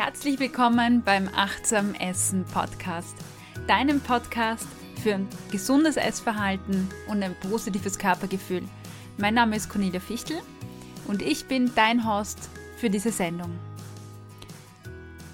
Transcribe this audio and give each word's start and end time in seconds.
Herzlich 0.00 0.38
willkommen 0.38 1.02
beim 1.02 1.28
Achtsam 1.34 1.92
Essen 1.94 2.44
Podcast, 2.44 3.16
deinem 3.66 3.98
Podcast 3.98 4.68
für 5.02 5.14
ein 5.14 5.28
gesundes 5.50 5.96
Essverhalten 5.96 6.88
und 7.08 7.20
ein 7.20 7.34
positives 7.40 7.98
Körpergefühl. 7.98 8.62
Mein 9.16 9.34
Name 9.34 9.56
ist 9.56 9.68
Cornelia 9.68 9.98
Fichtel 9.98 10.36
und 11.08 11.20
ich 11.20 11.46
bin 11.46 11.72
dein 11.74 12.08
Host 12.08 12.48
für 12.76 12.90
diese 12.90 13.10
Sendung. 13.10 13.50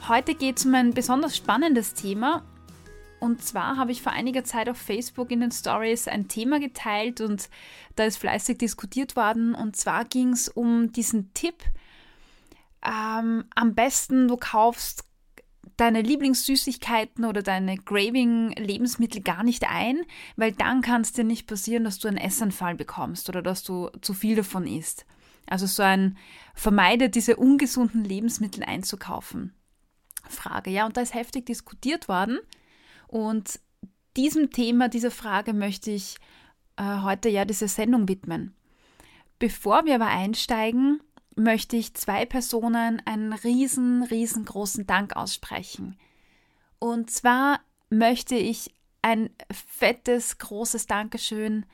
Heute 0.08 0.34
geht 0.34 0.56
es 0.56 0.64
um 0.64 0.74
ein 0.74 0.94
besonders 0.94 1.36
spannendes 1.36 1.92
Thema 1.92 2.42
und 3.20 3.44
zwar 3.44 3.76
habe 3.76 3.92
ich 3.92 4.00
vor 4.00 4.12
einiger 4.12 4.44
Zeit 4.44 4.70
auf 4.70 4.78
Facebook 4.78 5.30
in 5.30 5.40
den 5.40 5.52
Stories 5.52 6.08
ein 6.08 6.28
Thema 6.28 6.58
geteilt 6.58 7.20
und 7.20 7.50
da 7.96 8.04
ist 8.04 8.16
fleißig 8.16 8.56
diskutiert 8.56 9.14
worden. 9.14 9.54
Und 9.54 9.76
zwar 9.76 10.04
ging 10.04 10.32
es 10.32 10.48
um 10.48 10.90
diesen 10.92 11.32
Tipp, 11.34 11.54
ähm, 12.84 13.44
am 13.54 13.74
besten 13.74 14.28
du 14.28 14.36
kaufst 14.36 15.04
deine 15.76 16.02
Lieblingssüßigkeiten 16.02 17.24
oder 17.24 17.42
deine 17.42 17.76
Graving-Lebensmittel 17.76 19.22
gar 19.22 19.42
nicht 19.42 19.68
ein, 19.68 20.02
weil 20.36 20.52
dann 20.52 20.82
kann 20.82 21.00
es 21.00 21.12
dir 21.12 21.24
nicht 21.24 21.46
passieren, 21.46 21.84
dass 21.84 21.98
du 21.98 22.08
einen 22.08 22.16
Essanfall 22.16 22.74
bekommst 22.74 23.28
oder 23.28 23.42
dass 23.42 23.62
du 23.62 23.90
zu 24.00 24.14
viel 24.14 24.36
davon 24.36 24.66
isst. 24.66 25.04
Also 25.46 25.66
so 25.66 25.82
ein 25.82 26.16
vermeide 26.54 27.10
diese 27.10 27.36
ungesunden 27.36 28.04
Lebensmittel 28.04 28.62
einzukaufen. 28.62 29.52
Frage, 30.28 30.70
ja, 30.70 30.86
und 30.86 30.96
da 30.96 31.00
ist 31.00 31.14
heftig 31.14 31.46
diskutiert 31.46 32.08
worden. 32.08 32.38
Und 33.08 33.60
diesem 34.16 34.50
Thema, 34.50 34.88
dieser 34.88 35.10
Frage 35.10 35.52
möchte 35.52 35.90
ich 35.90 36.16
äh, 36.76 37.00
heute 37.02 37.28
ja 37.28 37.44
diese 37.44 37.68
Sendung 37.68 38.08
widmen. 38.08 38.54
Bevor 39.38 39.84
wir 39.84 39.96
aber 39.96 40.06
einsteigen, 40.06 41.00
möchte 41.36 41.76
ich 41.76 41.94
zwei 41.94 42.24
Personen 42.24 43.02
einen 43.04 43.32
riesen, 43.32 44.02
riesengroßen 44.02 44.86
Dank 44.86 45.16
aussprechen. 45.16 45.96
Und 46.78 47.10
zwar 47.10 47.60
möchte 47.90 48.34
ich 48.34 48.74
ein 49.02 49.30
fettes, 49.50 50.38
großes 50.38 50.86
Dankeschön 50.86 51.66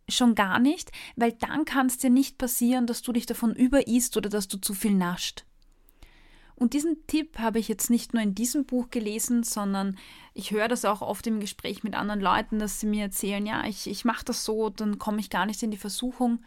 schon 0.09 0.35
gar 0.35 0.59
nicht, 0.59 0.91
weil 1.17 1.33
dann 1.33 1.65
kann 1.65 1.87
es 1.87 1.97
dir 1.97 2.11
nicht 2.11 2.37
passieren, 2.37 2.87
dass 2.87 3.03
du 3.03 3.13
dich 3.13 3.27
davon 3.27 3.55
überisst 3.55 4.17
oder 4.17 4.29
dass 4.29 4.49
du 4.49 4.59
zu 4.59 4.75
viel 4.75 4.95
nascht. 4.95 5.45
Und 6.57 6.73
diesen 6.73 7.07
Tipp 7.07 7.39
habe 7.39 7.59
ich 7.59 7.69
jetzt 7.69 7.91
nicht 7.91 8.15
nur 8.15 8.23
in 8.23 8.35
diesem 8.35 8.65
Buch 8.65 8.91
gelesen, 8.91 9.43
sondern 9.43 9.99
ich 10.35 10.53
höre 10.53 10.69
das 10.69 10.85
auch 10.85 11.03
oft 11.03 11.27
im 11.27 11.41
Gespräch 11.41 11.83
mit 11.83 11.95
anderen 11.95 12.21
Leuten, 12.21 12.59
dass 12.59 12.79
sie 12.79 12.87
mir 12.87 13.05
erzählen, 13.05 13.45
ja, 13.45 13.67
ich, 13.67 13.89
ich 13.89 14.05
mache 14.05 14.25
das 14.25 14.45
so, 14.45 14.71
dann 14.71 14.99
komme 14.99 15.19
ich 15.21 15.31
gar 15.31 15.47
nicht 15.47 15.63
in 15.63 15.73
die 15.73 15.77
Versuchung. 15.77 16.45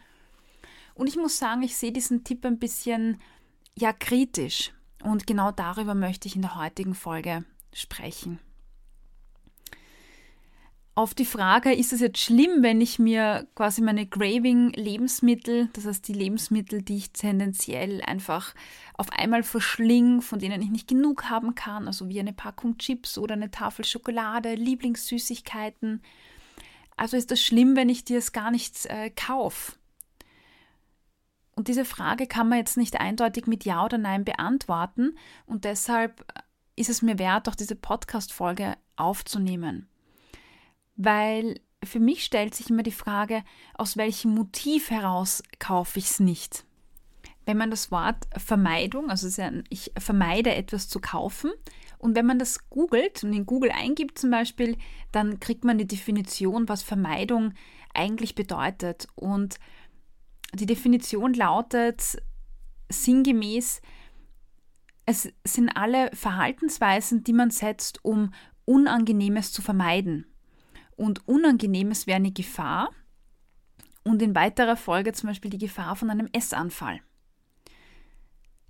Und 0.94 1.08
ich 1.08 1.16
muss 1.16 1.38
sagen, 1.38 1.62
ich 1.62 1.76
sehe 1.76 1.92
diesen 1.92 2.24
Tipp 2.24 2.44
ein 2.46 2.58
bisschen, 2.58 3.20
ja, 3.74 3.92
kritisch. 3.92 4.72
Und 5.02 5.26
genau 5.26 5.52
darüber 5.52 5.94
möchte 5.94 6.28
ich 6.28 6.36
in 6.36 6.42
der 6.42 6.56
heutigen 6.56 6.94
Folge 6.94 7.44
sprechen 7.72 8.40
auf 10.98 11.14
die 11.14 11.24
Frage, 11.24 11.72
ist 11.72 11.92
es 11.92 12.00
jetzt 12.00 12.18
schlimm, 12.18 12.64
wenn 12.64 12.80
ich 12.80 12.98
mir 12.98 13.46
quasi 13.54 13.82
meine 13.82 14.04
Graving-Lebensmittel, 14.04 15.68
das 15.72 15.86
heißt 15.86 16.08
die 16.08 16.12
Lebensmittel, 16.12 16.82
die 16.82 16.96
ich 16.96 17.12
tendenziell 17.12 18.02
einfach 18.02 18.52
auf 18.94 19.12
einmal 19.12 19.44
verschling, 19.44 20.22
von 20.22 20.40
denen 20.40 20.60
ich 20.60 20.70
nicht 20.70 20.88
genug 20.88 21.30
haben 21.30 21.54
kann, 21.54 21.86
also 21.86 22.08
wie 22.08 22.18
eine 22.18 22.32
Packung 22.32 22.78
Chips 22.78 23.16
oder 23.16 23.34
eine 23.34 23.52
Tafel 23.52 23.84
Schokolade, 23.84 24.56
Lieblingssüßigkeiten. 24.56 26.02
Also 26.96 27.16
ist 27.16 27.30
das 27.30 27.40
schlimm, 27.40 27.76
wenn 27.76 27.90
ich 27.90 28.04
dir 28.04 28.18
es 28.18 28.32
gar 28.32 28.50
nicht 28.50 28.86
äh, 28.86 29.10
kaufe? 29.10 29.74
Und 31.58 31.68
diese 31.68 31.84
Frage 31.84 32.26
kann 32.26 32.48
man 32.48 32.58
jetzt 32.58 32.76
nicht 32.76 33.00
eindeutig 33.00 33.46
mit 33.46 33.64
Ja 33.64 33.84
oder 33.84 33.98
Nein 33.98 34.24
beantworten 34.24 35.18
und 35.46 35.64
deshalb 35.64 36.24
ist 36.76 36.88
es 36.88 37.02
mir 37.02 37.18
wert, 37.18 37.48
auch 37.48 37.56
diese 37.56 37.74
Podcast-Folge 37.74 38.76
aufzunehmen 38.96 39.88
weil 40.98 41.60
für 41.82 42.00
mich 42.00 42.24
stellt 42.24 42.54
sich 42.54 42.68
immer 42.68 42.82
die 42.82 42.92
Frage, 42.92 43.42
aus 43.74 43.96
welchem 43.96 44.34
Motiv 44.34 44.90
heraus 44.90 45.42
kaufe 45.58 45.98
ich 46.00 46.06
es 46.06 46.20
nicht. 46.20 46.64
Wenn 47.46 47.56
man 47.56 47.70
das 47.70 47.90
Wort 47.90 48.26
Vermeidung, 48.36 49.08
also 49.08 49.28
ich 49.70 49.92
vermeide 49.96 50.54
etwas 50.54 50.88
zu 50.88 51.00
kaufen, 51.00 51.50
und 51.96 52.14
wenn 52.14 52.26
man 52.26 52.38
das 52.38 52.68
googelt 52.68 53.24
und 53.24 53.32
in 53.32 53.46
Google 53.46 53.72
eingibt 53.72 54.18
zum 54.18 54.30
Beispiel, 54.30 54.76
dann 55.10 55.40
kriegt 55.40 55.64
man 55.64 55.78
die 55.78 55.86
Definition, 55.86 56.68
was 56.68 56.82
Vermeidung 56.82 57.54
eigentlich 57.94 58.36
bedeutet. 58.36 59.08
Und 59.16 59.58
die 60.54 60.66
Definition 60.66 61.34
lautet 61.34 62.22
sinngemäß, 62.90 63.82
es 65.06 65.32
sind 65.44 65.70
alle 65.70 66.10
Verhaltensweisen, 66.14 67.24
die 67.24 67.32
man 67.32 67.50
setzt, 67.50 68.04
um 68.04 68.32
Unangenehmes 68.64 69.52
zu 69.52 69.62
vermeiden 69.62 70.26
und 70.98 71.26
Unangenehmes 71.28 72.06
wäre 72.06 72.16
eine 72.16 72.32
Gefahr 72.32 72.90
und 74.02 74.20
in 74.20 74.34
weiterer 74.34 74.76
Folge 74.76 75.12
zum 75.12 75.28
Beispiel 75.28 75.50
die 75.50 75.58
Gefahr 75.58 75.96
von 75.96 76.10
einem 76.10 76.28
Essanfall. 76.32 77.00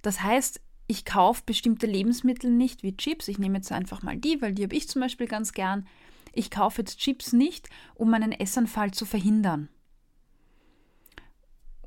Das 0.02 0.22
heißt, 0.22 0.60
ich 0.86 1.04
kaufe 1.04 1.42
bestimmte 1.44 1.86
Lebensmittel 1.86 2.50
nicht 2.50 2.82
wie 2.82 2.96
Chips. 2.96 3.28
Ich 3.28 3.38
nehme 3.38 3.56
jetzt 3.56 3.72
einfach 3.72 4.02
mal 4.02 4.16
die, 4.16 4.40
weil 4.40 4.52
die 4.52 4.62
habe 4.62 4.76
ich 4.76 4.88
zum 4.88 5.00
Beispiel 5.00 5.26
ganz 5.26 5.52
gern. 5.52 5.86
Ich 6.32 6.50
kaufe 6.50 6.82
jetzt 6.82 6.98
Chips 6.98 7.32
nicht, 7.32 7.69
um 7.94 8.12
einen 8.12 8.32
Essanfall 8.32 8.90
zu 8.90 9.06
verhindern. 9.06 9.69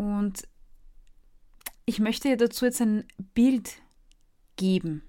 Und 0.01 0.47
ich 1.85 1.99
möchte 1.99 2.29
dir 2.29 2.37
dazu 2.37 2.65
jetzt 2.65 2.81
ein 2.81 3.05
Bild 3.35 3.83
geben. 4.55 5.03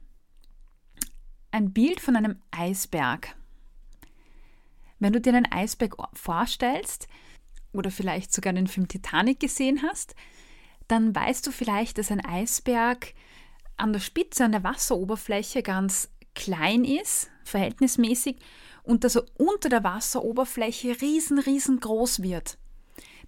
Ein 1.51 1.73
Bild 1.73 1.99
von 1.99 2.15
einem 2.15 2.43
Eisberg. 2.51 3.35
Wenn 4.99 5.15
du 5.15 5.21
dir 5.23 5.33
einen 5.33 5.51
Eisberg 5.51 5.97
vorstellst 6.13 7.09
oder 7.73 7.91
vielleicht 7.91 8.35
sogar 8.35 8.53
den 8.53 8.67
Film 8.67 8.87
Titanic 8.87 9.41
gesehen 9.41 9.83
hast, 9.83 10.15
dann 10.89 11.15
weißt 11.15 11.47
du 11.47 11.53
vielleicht, 11.53 11.97
dass 11.97 12.11
ein 12.11 12.23
Eisberg 12.23 13.15
an 13.79 13.95
der 13.95 14.01
Spitze, 14.01 14.45
an 14.45 14.53
der 14.53 14.63
Wasseroberfläche 14.63 15.63
ganz 15.63 16.11
klein 16.35 16.85
ist, 16.85 17.31
verhältnismäßig, 17.45 18.41
und 18.83 19.05
dass 19.05 19.17
er 19.17 19.25
unter 19.39 19.71
der 19.71 19.85
Wasseroberfläche 19.85 21.01
riesen, 21.01 21.39
riesengroß 21.39 22.23
wird. 22.23 22.59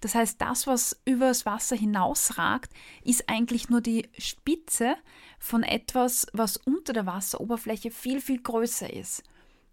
Das 0.01 0.15
heißt, 0.15 0.41
das, 0.41 0.67
was 0.67 1.01
über 1.05 1.29
das 1.29 1.47
Wasser 1.47 1.77
hinausragt, 1.77 2.73
ist 3.03 3.29
eigentlich 3.29 3.69
nur 3.69 3.81
die 3.81 4.09
Spitze 4.19 4.97
von 5.39 5.63
etwas, 5.63 6.27
was 6.33 6.57
unter 6.57 6.93
der 6.93 7.07
Wasseroberfläche 7.07 7.91
viel, 7.91 8.21
viel 8.21 8.43
größer 8.43 8.93
ist. 8.93 9.23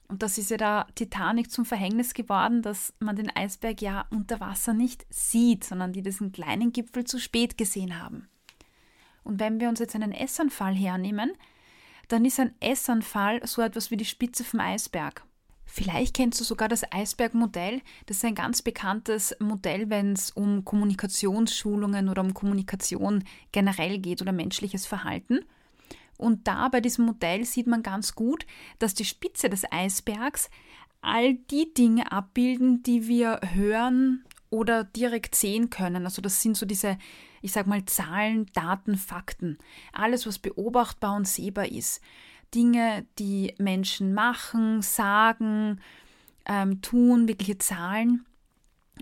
Und 0.07 0.23
das 0.23 0.37
ist 0.37 0.51
ja 0.51 0.57
der 0.57 0.87
Titanic 0.95 1.49
zum 1.49 1.63
Verhängnis 1.63 2.13
geworden, 2.13 2.61
dass 2.61 2.93
man 2.99 3.15
den 3.15 3.33
Eisberg 3.33 3.81
ja 3.81 4.07
unter 4.09 4.41
Wasser 4.41 4.73
nicht 4.73 5.05
sieht, 5.09 5.63
sondern 5.63 5.93
die 5.93 6.01
diesen 6.01 6.33
kleinen 6.33 6.73
Gipfel 6.73 7.05
zu 7.05 7.17
spät 7.17 7.57
gesehen 7.57 8.01
haben. 8.01 8.27
Und 9.23 9.39
wenn 9.39 9.61
wir 9.61 9.69
uns 9.69 9.79
jetzt 9.79 9.95
einen 9.95 10.11
Essanfall 10.11 10.75
hernehmen, 10.75 11.31
dann 12.09 12.25
ist 12.25 12.41
ein 12.41 12.53
Essanfall 12.59 13.39
so 13.47 13.61
etwas 13.61 13.89
wie 13.89 13.95
die 13.95 14.03
Spitze 14.03 14.43
vom 14.43 14.59
Eisberg. 14.59 15.23
Vielleicht 15.65 16.15
kennst 16.15 16.39
du 16.39 16.43
sogar 16.43 16.67
das 16.67 16.83
Eisbergmodell. 16.91 17.81
Das 18.05 18.17
ist 18.17 18.25
ein 18.25 18.35
ganz 18.35 18.61
bekanntes 18.61 19.35
Modell, 19.39 19.89
wenn 19.89 20.13
es 20.13 20.31
um 20.31 20.65
Kommunikationsschulungen 20.65 22.09
oder 22.09 22.21
um 22.21 22.33
Kommunikation 22.33 23.23
generell 23.51 23.97
geht 23.99 24.21
oder 24.21 24.33
menschliches 24.33 24.85
Verhalten. 24.85 25.39
Und 26.17 26.47
da 26.47 26.67
bei 26.67 26.81
diesem 26.81 27.05
Modell 27.05 27.45
sieht 27.45 27.67
man 27.67 27.83
ganz 27.83 28.15
gut, 28.15 28.45
dass 28.79 28.93
die 28.93 29.05
Spitze 29.05 29.49
des 29.49 29.63
Eisbergs 29.71 30.49
all 31.01 31.33
die 31.33 31.73
Dinge 31.73 32.11
abbilden, 32.11 32.83
die 32.83 33.07
wir 33.07 33.39
hören 33.53 34.23
oder 34.51 34.83
direkt 34.83 35.33
sehen 35.33 35.69
können. 35.69 36.05
Also 36.05 36.21
das 36.21 36.41
sind 36.41 36.57
so 36.57 36.65
diese, 36.65 36.97
ich 37.41 37.53
sag 37.53 37.65
mal, 37.65 37.85
Zahlen, 37.85 38.45
Daten, 38.53 38.97
Fakten. 38.97 39.57
Alles, 39.93 40.27
was 40.27 40.37
beobachtbar 40.37 41.15
und 41.15 41.27
sehbar 41.27 41.69
ist. 41.69 42.01
Dinge, 42.53 43.05
die 43.17 43.53
Menschen 43.57 44.13
machen, 44.13 44.81
sagen, 44.81 45.79
ähm, 46.45 46.81
tun, 46.81 47.27
wirkliche 47.27 47.57
Zahlen. 47.57 48.25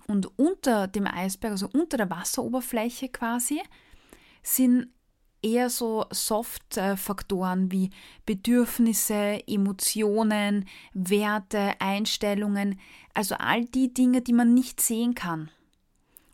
Und 0.07 0.37
unter 0.37 0.87
dem 0.87 1.07
Eisberg, 1.07 1.51
also 1.51 1.69
unter 1.73 1.97
der 1.97 2.09
Wasseroberfläche 2.09 3.09
quasi, 3.09 3.61
sind 4.43 4.87
eher 5.41 5.69
so 5.69 6.05
Soft-Faktoren 6.11 7.71
wie 7.71 7.91
Bedürfnisse, 8.25 9.41
Emotionen, 9.47 10.65
Werte, 10.93 11.73
Einstellungen, 11.79 12.79
also 13.13 13.35
all 13.35 13.65
die 13.65 13.93
Dinge, 13.93 14.21
die 14.21 14.33
man 14.33 14.53
nicht 14.53 14.81
sehen 14.81 15.15
kann. 15.15 15.49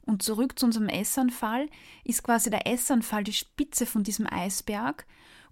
Und 0.05 0.21
zurück 0.21 0.57
zu 0.57 0.67
unserem 0.67 0.87
Essanfall 0.87 1.67
ist 2.03 2.23
quasi 2.23 2.49
der 2.49 2.67
Essanfall 2.67 3.23
die 3.23 3.33
Spitze 3.33 3.85
von 3.85 4.03
diesem 4.03 4.27
Eisberg 4.31 5.05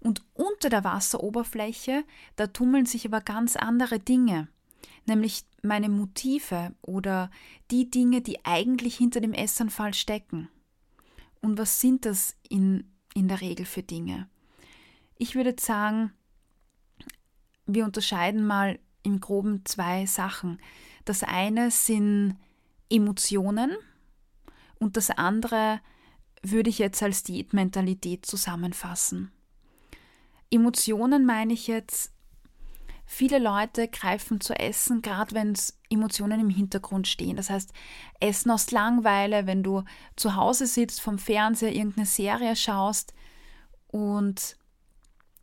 und 0.04 0.22
unter 0.34 0.68
der 0.68 0.84
Wasseroberfläche, 0.84 2.04
da 2.36 2.46
tummeln 2.46 2.86
sich 2.86 3.06
aber 3.06 3.22
ganz 3.22 3.56
andere 3.56 3.98
Dinge, 3.98 4.48
nämlich 5.06 5.44
meine 5.62 5.88
Motive 5.88 6.74
oder 6.82 7.30
die 7.70 7.90
Dinge, 7.90 8.20
die 8.20 8.44
eigentlich 8.44 8.96
hinter 8.96 9.20
dem 9.20 9.32
Essanfall 9.32 9.94
stecken. 9.94 10.48
Und 11.40 11.58
was 11.58 11.80
sind 11.80 12.04
das 12.04 12.36
in, 12.48 12.84
in 13.14 13.28
der 13.28 13.40
Regel 13.40 13.64
für 13.64 13.82
Dinge? 13.82 14.28
Ich 15.16 15.34
würde 15.34 15.56
sagen, 15.58 16.12
wir 17.66 17.84
unterscheiden 17.86 18.46
mal 18.46 18.78
im 19.02 19.20
groben 19.20 19.64
zwei 19.64 20.04
Sachen. 20.04 20.60
Das 21.06 21.22
eine 21.22 21.70
sind 21.70 22.36
Emotionen 22.90 23.72
und 24.78 24.98
das 24.98 25.10
andere 25.10 25.80
würde 26.42 26.68
ich 26.68 26.78
jetzt 26.78 27.02
als 27.02 27.22
Diätmentalität 27.22 28.26
zusammenfassen. 28.26 29.30
Emotionen 30.54 31.26
meine 31.26 31.52
ich 31.52 31.66
jetzt, 31.66 32.12
viele 33.04 33.38
Leute 33.38 33.88
greifen 33.88 34.40
zu 34.40 34.54
Essen, 34.54 35.02
gerade 35.02 35.34
wenn 35.34 35.52
es 35.52 35.78
Emotionen 35.90 36.40
im 36.40 36.48
Hintergrund 36.48 37.08
stehen. 37.08 37.36
Das 37.36 37.50
heißt, 37.50 37.72
Essen 38.20 38.50
aus 38.50 38.70
Langweile, 38.70 39.46
wenn 39.46 39.62
du 39.62 39.82
zu 40.16 40.36
Hause 40.36 40.66
sitzt, 40.66 41.00
vom 41.00 41.18
Fernseher 41.18 41.74
irgendeine 41.74 42.06
Serie 42.06 42.54
schaust 42.54 43.14
und 43.88 44.56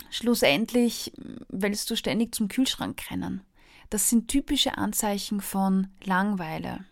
schlussendlich 0.09 1.11
willst 1.49 1.89
du 1.89 1.95
ständig 1.95 2.33
zum 2.33 2.47
Kühlschrank 2.47 3.11
rennen. 3.11 3.41
Das 3.89 4.09
sind 4.09 4.29
typische 4.29 4.77
Anzeichen 4.77 5.41
von 5.41 5.87
Langweile. 6.03 6.85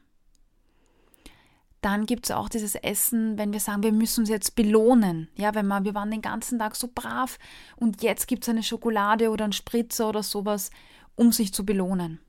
Dann 1.81 2.05
gibt 2.05 2.25
es 2.25 2.31
auch 2.31 2.49
dieses 2.49 2.75
Essen, 2.75 3.37
wenn 3.37 3.53
wir 3.53 3.61
sagen, 3.61 3.83
wir 3.83 3.93
müssen 3.93 4.21
uns 4.21 4.29
jetzt 4.29 4.55
belohnen. 4.55 5.29
Ja, 5.35 5.55
wenn 5.55 5.67
wir, 5.67 5.85
wir 5.85 5.93
waren 5.93 6.11
den 6.11 6.21
ganzen 6.21 6.59
Tag 6.59 6.75
so 6.75 6.89
brav 6.93 7.39
und 7.77 8.01
jetzt 8.03 8.27
gibt 8.27 8.43
es 8.43 8.49
eine 8.49 8.63
Schokolade 8.63 9.29
oder 9.29 9.45
einen 9.45 9.53
Spritzer 9.53 10.09
oder 10.09 10.23
sowas, 10.23 10.71
um 11.15 11.31
sich 11.31 11.53
zu 11.53 11.65
belohnen. 11.65 12.19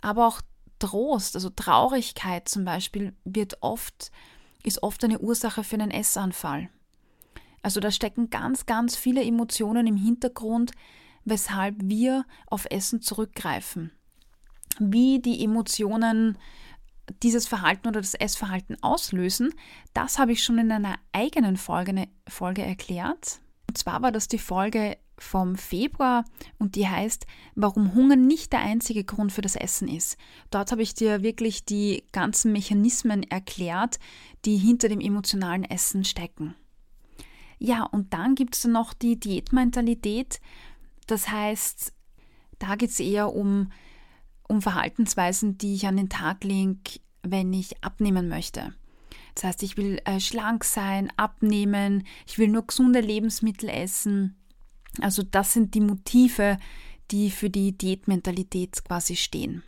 Aber 0.00 0.26
auch 0.26 0.40
Trost, 0.78 1.34
also 1.34 1.50
Traurigkeit 1.50 2.48
zum 2.48 2.64
Beispiel, 2.64 3.14
wird 3.24 3.58
oft, 3.60 4.12
ist 4.62 4.82
oft 4.82 5.02
eine 5.02 5.18
Ursache 5.18 5.64
für 5.64 5.76
einen 5.76 5.90
Essanfall. 5.90 6.68
Also 7.62 7.80
da 7.80 7.90
stecken 7.90 8.30
ganz, 8.30 8.66
ganz 8.66 8.94
viele 8.94 9.24
Emotionen 9.24 9.86
im 9.86 9.96
Hintergrund, 9.96 10.72
weshalb 11.24 11.76
wir 11.80 12.26
auf 12.46 12.66
Essen 12.70 13.00
zurückgreifen. 13.00 13.90
Wie 14.78 15.20
die 15.20 15.42
Emotionen 15.42 16.36
dieses 17.22 17.46
Verhalten 17.46 17.88
oder 17.88 18.00
das 18.00 18.14
Essverhalten 18.14 18.82
auslösen, 18.82 19.54
das 19.92 20.18
habe 20.18 20.32
ich 20.32 20.42
schon 20.42 20.58
in 20.58 20.72
einer 20.72 20.96
eigenen 21.12 21.56
Folge, 21.56 22.08
Folge 22.28 22.62
erklärt. 22.62 23.40
Und 23.68 23.78
zwar 23.78 24.02
war 24.02 24.12
das 24.12 24.28
die 24.28 24.38
Folge 24.38 24.96
vom 25.18 25.56
Februar 25.56 26.24
und 26.58 26.74
die 26.74 26.88
heißt, 26.88 27.26
warum 27.54 27.94
Hunger 27.94 28.16
nicht 28.16 28.52
der 28.52 28.60
einzige 28.60 29.04
Grund 29.04 29.32
für 29.32 29.42
das 29.42 29.56
Essen 29.56 29.88
ist. 29.88 30.16
Dort 30.50 30.72
habe 30.72 30.82
ich 30.82 30.94
dir 30.94 31.22
wirklich 31.22 31.64
die 31.64 32.04
ganzen 32.12 32.52
Mechanismen 32.52 33.22
erklärt, 33.22 33.98
die 34.44 34.56
hinter 34.56 34.88
dem 34.88 35.00
emotionalen 35.00 35.64
Essen 35.64 36.04
stecken. 36.04 36.54
Ja, 37.58 37.84
und 37.84 38.12
dann 38.12 38.34
gibt 38.34 38.56
es 38.56 38.64
noch 38.64 38.92
die 38.92 39.18
Diätmentalität. 39.18 40.40
Das 41.06 41.28
heißt, 41.30 41.92
da 42.58 42.76
geht 42.76 42.90
es 42.90 43.00
eher 43.00 43.32
um 43.32 43.70
um 44.54 44.62
Verhaltensweisen, 44.62 45.58
die 45.58 45.74
ich 45.74 45.86
an 45.86 45.96
den 45.96 46.08
Tag 46.08 46.44
lege, 46.44 47.00
wenn 47.22 47.52
ich 47.52 47.82
abnehmen 47.84 48.28
möchte. 48.28 48.72
Das 49.34 49.44
heißt, 49.44 49.62
ich 49.64 49.76
will 49.76 50.00
äh, 50.04 50.20
schlank 50.20 50.64
sein, 50.64 51.12
abnehmen, 51.16 52.06
ich 52.26 52.38
will 52.38 52.48
nur 52.48 52.66
gesunde 52.66 53.00
Lebensmittel 53.00 53.68
essen. 53.68 54.36
Also 55.00 55.22
das 55.22 55.52
sind 55.52 55.74
die 55.74 55.80
Motive, 55.80 56.56
die 57.10 57.30
für 57.30 57.50
die 57.50 57.76
Diätmentalität 57.76 58.84
quasi 58.84 59.16
stehen. 59.16 59.62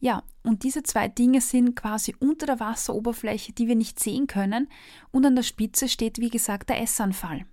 Ja, 0.00 0.22
und 0.44 0.62
diese 0.62 0.82
zwei 0.82 1.08
Dinge 1.08 1.40
sind 1.40 1.74
quasi 1.74 2.14
unter 2.20 2.46
der 2.46 2.60
Wasseroberfläche, 2.60 3.52
die 3.52 3.66
wir 3.66 3.74
nicht 3.74 3.98
sehen 3.98 4.26
können, 4.26 4.68
und 5.10 5.26
an 5.26 5.34
der 5.34 5.42
Spitze 5.42 5.88
steht, 5.88 6.18
wie 6.18 6.30
gesagt, 6.30 6.68
der 6.68 6.80
Essanfall. 6.80 7.46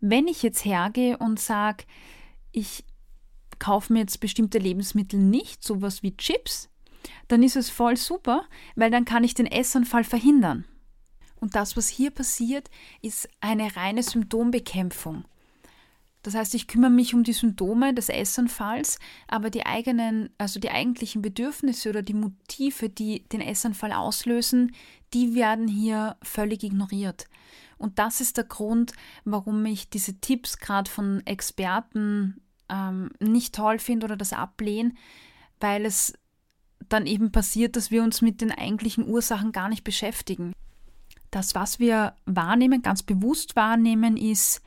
Wenn 0.00 0.28
ich 0.28 0.42
jetzt 0.42 0.64
hergehe 0.64 1.18
und 1.18 1.38
sage, 1.38 1.84
ich 2.52 2.84
kaufe 3.62 3.92
mir 3.92 4.00
jetzt 4.00 4.18
bestimmte 4.18 4.58
Lebensmittel 4.58 5.20
nicht, 5.20 5.62
sowas 5.62 6.02
wie 6.02 6.16
Chips, 6.16 6.68
dann 7.28 7.44
ist 7.44 7.56
es 7.56 7.70
voll 7.70 7.96
super, 7.96 8.44
weil 8.74 8.90
dann 8.90 9.04
kann 9.04 9.22
ich 9.22 9.34
den 9.34 9.46
Essanfall 9.46 10.02
verhindern. 10.02 10.64
Und 11.40 11.54
das, 11.54 11.76
was 11.76 11.88
hier 11.88 12.10
passiert, 12.10 12.70
ist 13.02 13.28
eine 13.40 13.76
reine 13.76 14.02
Symptombekämpfung. 14.02 15.24
Das 16.22 16.34
heißt, 16.34 16.54
ich 16.54 16.68
kümmere 16.68 16.90
mich 16.90 17.14
um 17.14 17.24
die 17.24 17.32
Symptome 17.32 17.94
des 17.94 18.08
Essanfalls, 18.08 18.98
aber 19.26 19.50
die 19.50 19.64
eigenen, 19.64 20.30
also 20.38 20.60
die 20.60 20.70
eigentlichen 20.70 21.22
Bedürfnisse 21.22 21.88
oder 21.88 22.02
die 22.02 22.14
Motive, 22.14 22.88
die 22.88 23.24
den 23.28 23.40
Essanfall 23.40 23.92
auslösen, 23.92 24.74
die 25.14 25.34
werden 25.34 25.68
hier 25.68 26.16
völlig 26.22 26.62
ignoriert. 26.64 27.26
Und 27.78 27.98
das 27.98 28.20
ist 28.20 28.36
der 28.36 28.44
Grund, 28.44 28.92
warum 29.24 29.64
ich 29.66 29.88
diese 29.90 30.20
Tipps 30.20 30.58
gerade 30.58 30.90
von 30.90 31.26
Experten 31.26 32.41
ähm, 32.72 33.10
nicht 33.20 33.54
toll 33.54 33.78
finde 33.78 34.06
oder 34.06 34.16
das 34.16 34.32
ablehne, 34.32 34.94
weil 35.60 35.84
es 35.84 36.14
dann 36.88 37.06
eben 37.06 37.30
passiert, 37.30 37.76
dass 37.76 37.90
wir 37.90 38.02
uns 38.02 38.22
mit 38.22 38.40
den 38.40 38.50
eigentlichen 38.50 39.06
Ursachen 39.06 39.52
gar 39.52 39.68
nicht 39.68 39.84
beschäftigen. 39.84 40.52
Das, 41.30 41.54
was 41.54 41.78
wir 41.78 42.14
wahrnehmen, 42.26 42.82
ganz 42.82 43.02
bewusst 43.02 43.56
wahrnehmen, 43.56 44.16
ist 44.16 44.62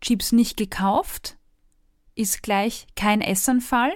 Chips 0.00 0.32
nicht 0.32 0.56
gekauft, 0.56 1.36
ist 2.14 2.42
gleich 2.42 2.86
kein 2.96 3.20
Essanfall, 3.20 3.92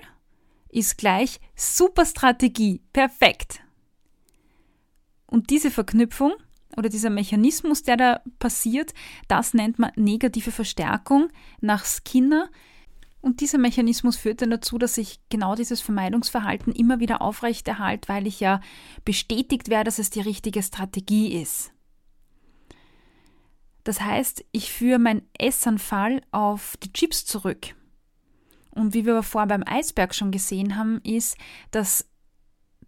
ist 0.69 0.99
gleich 0.99 1.41
super 1.55 2.05
Strategie, 2.05 2.83
perfekt. 2.93 3.61
Und 5.27 5.51
diese 5.51 5.71
Verknüpfung 5.71 6.33
oder 6.77 6.89
dieser 6.89 7.11
Mechanismus, 7.11 7.83
der 7.83 7.97
da 7.97 8.21
passiert, 8.39 8.95
das 9.27 9.53
nennt 9.53 9.79
man 9.79 9.91
negative 9.97 10.53
Verstärkung 10.53 11.29
nach 11.61 11.85
Skinner, 11.85 12.49
und 13.21 13.41
dieser 13.41 13.59
Mechanismus 13.59 14.17
führt 14.17 14.43
dann 14.43 14.51
dazu, 14.51 14.79
dass 14.79 14.97
ich 14.97 15.21
genau 15.29 15.55
dieses 15.55 15.81
Vermeidungsverhalten 15.81 16.73
immer 16.73 17.01
wieder 17.01 17.21
aufrechterhalte, 17.21 18.09
weil 18.09 18.27
ich 18.27 18.41
ja 18.41 18.61
bestätigt 19.05 19.69
werde, 19.69 19.85
dass 19.85 19.99
es 19.99 20.11
die 20.11 20.21
richtige 20.21 20.63
Strategie 20.63 21.41
ist. 21.41 21.73
Das 23.83 24.01
heißt, 24.01 24.45
ich 24.53 24.73
führe 24.73 24.99
meinen 24.99 25.23
Essanfall 25.39 26.21
auf 26.31 26.77
die 26.83 26.93
Chips 26.93 27.25
zurück. 27.25 27.75
Und 28.71 28.95
wie 28.95 29.05
wir 29.05 29.15
aber 29.15 29.23
vorher 29.23 29.49
beim 29.49 29.65
Eisberg 29.67 30.15
schon 30.15 30.31
gesehen 30.31 30.77
haben, 30.77 31.01
ist, 31.03 31.37
dass 31.71 32.07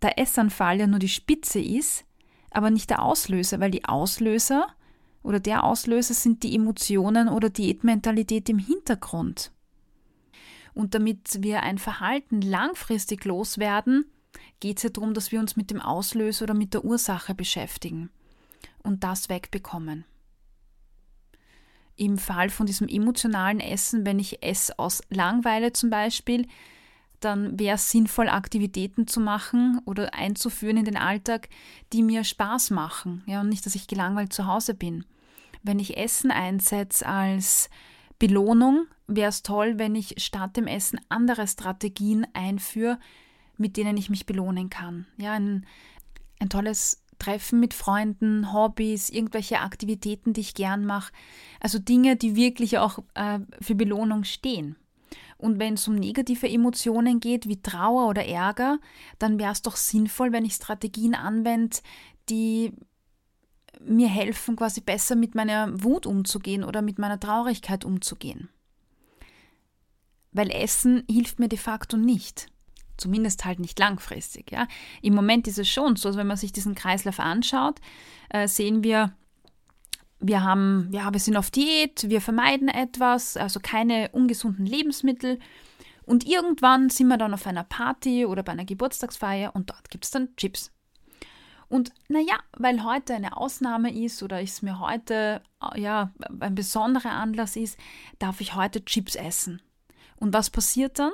der 0.02 0.18
Essanfall 0.18 0.78
ja 0.78 0.86
nur 0.86 0.98
die 0.98 1.08
Spitze 1.08 1.58
ist, 1.58 2.04
aber 2.50 2.70
nicht 2.70 2.90
der 2.90 3.02
Auslöser, 3.02 3.60
weil 3.60 3.70
die 3.70 3.84
Auslöser 3.84 4.68
oder 5.22 5.40
der 5.40 5.64
Auslöser 5.64 6.14
sind 6.14 6.42
die 6.42 6.54
Emotionen 6.54 7.28
oder 7.28 7.50
Diätmentalität 7.50 8.48
im 8.48 8.58
Hintergrund. 8.58 9.52
Und 10.74 10.94
damit 10.94 11.42
wir 11.42 11.62
ein 11.62 11.78
Verhalten 11.78 12.40
langfristig 12.40 13.24
loswerden, 13.24 14.04
geht 14.60 14.78
es 14.78 14.82
ja 14.84 14.90
darum, 14.90 15.14
dass 15.14 15.32
wir 15.32 15.40
uns 15.40 15.56
mit 15.56 15.70
dem 15.70 15.80
Auslöser 15.80 16.44
oder 16.44 16.54
mit 16.54 16.74
der 16.74 16.84
Ursache 16.84 17.34
beschäftigen 17.34 18.10
und 18.82 19.04
das 19.04 19.28
wegbekommen. 19.28 20.04
Im 21.96 22.16
Fall 22.16 22.48
von 22.48 22.66
diesem 22.66 22.88
emotionalen 22.88 23.60
Essen, 23.60 24.06
wenn 24.06 24.18
ich 24.18 24.42
esse 24.42 24.78
aus 24.78 25.02
Langweile 25.10 25.72
zum 25.72 25.90
Beispiel, 25.90 26.46
dann 27.20 27.58
wäre 27.58 27.74
es 27.74 27.90
sinnvoll, 27.90 28.28
Aktivitäten 28.28 29.06
zu 29.06 29.20
machen 29.20 29.80
oder 29.84 30.14
einzuführen 30.14 30.78
in 30.78 30.86
den 30.86 30.96
Alltag, 30.96 31.50
die 31.92 32.02
mir 32.02 32.24
Spaß 32.24 32.70
machen. 32.70 33.22
Ja, 33.26 33.42
und 33.42 33.50
nicht, 33.50 33.66
dass 33.66 33.74
ich 33.74 33.86
gelangweilt 33.86 34.32
zu 34.32 34.46
Hause 34.46 34.72
bin. 34.72 35.04
Wenn 35.62 35.78
ich 35.78 35.98
Essen 35.98 36.30
einsetze 36.30 37.06
als 37.06 37.68
Belohnung, 38.20 38.86
wäre 39.08 39.30
es 39.30 39.42
toll, 39.42 39.78
wenn 39.78 39.96
ich 39.96 40.14
statt 40.18 40.56
dem 40.56 40.68
Essen 40.68 41.00
andere 41.08 41.48
Strategien 41.48 42.26
einführe, 42.34 43.00
mit 43.56 43.76
denen 43.76 43.96
ich 43.96 44.10
mich 44.10 44.26
belohnen 44.26 44.70
kann. 44.70 45.06
Ja, 45.16 45.32
ein, 45.32 45.66
ein 46.38 46.50
tolles 46.50 47.02
Treffen 47.18 47.60
mit 47.60 47.74
Freunden, 47.74 48.52
Hobbys, 48.52 49.10
irgendwelche 49.10 49.60
Aktivitäten, 49.60 50.32
die 50.32 50.42
ich 50.42 50.54
gern 50.54 50.84
mache. 50.84 51.12
Also 51.60 51.78
Dinge, 51.78 52.16
die 52.16 52.36
wirklich 52.36 52.78
auch 52.78 53.00
äh, 53.14 53.40
für 53.60 53.74
Belohnung 53.74 54.24
stehen. 54.24 54.76
Und 55.36 55.58
wenn 55.58 55.74
es 55.74 55.88
um 55.88 55.94
negative 55.94 56.48
Emotionen 56.48 57.20
geht, 57.20 57.48
wie 57.48 57.62
Trauer 57.62 58.08
oder 58.08 58.26
Ärger, 58.26 58.78
dann 59.18 59.38
wäre 59.38 59.52
es 59.52 59.62
doch 59.62 59.76
sinnvoll, 59.76 60.32
wenn 60.32 60.44
ich 60.44 60.52
Strategien 60.52 61.14
anwende, 61.14 61.78
die 62.28 62.74
mir 63.80 64.08
helfen, 64.08 64.56
quasi 64.56 64.80
besser 64.80 65.16
mit 65.16 65.34
meiner 65.34 65.82
Wut 65.82 66.06
umzugehen 66.06 66.64
oder 66.64 66.82
mit 66.82 66.98
meiner 66.98 67.20
Traurigkeit 67.20 67.84
umzugehen. 67.84 68.48
Weil 70.32 70.50
Essen 70.50 71.04
hilft 71.10 71.38
mir 71.38 71.48
de 71.48 71.58
facto 71.58 71.96
nicht. 71.96 72.48
Zumindest 72.96 73.44
halt 73.44 73.58
nicht 73.58 73.78
langfristig. 73.78 74.52
Ja. 74.52 74.68
Im 75.00 75.14
Moment 75.14 75.48
ist 75.48 75.58
es 75.58 75.68
schon 75.68 75.96
so, 75.96 76.08
also 76.08 76.18
wenn 76.18 76.26
man 76.26 76.36
sich 76.36 76.52
diesen 76.52 76.74
Kreislauf 76.74 77.18
anschaut, 77.18 77.80
äh, 78.28 78.46
sehen 78.46 78.84
wir, 78.84 79.14
wir 80.18 80.42
haben, 80.44 80.90
ja, 80.92 81.12
wir 81.12 81.20
sind 81.20 81.36
auf 81.36 81.50
Diät, 81.50 82.08
wir 82.10 82.20
vermeiden 82.20 82.68
etwas, 82.68 83.36
also 83.38 83.58
keine 83.60 84.10
ungesunden 84.10 84.66
Lebensmittel. 84.66 85.38
Und 86.04 86.26
irgendwann 86.26 86.90
sind 86.90 87.08
wir 87.08 87.16
dann 87.16 87.32
auf 87.34 87.46
einer 87.46 87.64
Party 87.64 88.26
oder 88.26 88.42
bei 88.42 88.52
einer 88.52 88.64
Geburtstagsfeier 88.64 89.54
und 89.54 89.70
dort 89.70 89.90
gibt 89.90 90.04
es 90.04 90.10
dann 90.10 90.36
Chips. 90.36 90.70
Und 91.70 91.92
naja, 92.08 92.38
weil 92.58 92.84
heute 92.84 93.14
eine 93.14 93.36
Ausnahme 93.36 93.94
ist 93.94 94.24
oder 94.24 94.42
es 94.42 94.60
mir 94.60 94.80
heute 94.80 95.40
ja, 95.76 96.12
ein 96.40 96.56
besonderer 96.56 97.12
Anlass 97.12 97.54
ist, 97.54 97.78
darf 98.18 98.40
ich 98.40 98.56
heute 98.56 98.84
Chips 98.84 99.14
essen. 99.14 99.62
Und 100.16 100.34
was 100.34 100.50
passiert 100.50 100.98
dann? 100.98 101.12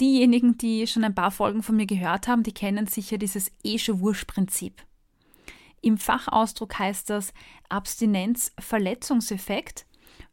Diejenigen, 0.00 0.56
die 0.56 0.86
schon 0.86 1.04
ein 1.04 1.14
paar 1.14 1.30
Folgen 1.30 1.62
von 1.62 1.76
mir 1.76 1.84
gehört 1.84 2.26
haben, 2.26 2.42
die 2.42 2.54
kennen 2.54 2.86
sicher 2.86 3.18
dieses 3.18 3.52
Esche-Wursch-Prinzip. 3.62 4.82
Im 5.82 5.98
Fachausdruck 5.98 6.78
heißt 6.78 7.10
das 7.10 7.34
Abstinenz-Verletzungseffekt 7.68 9.84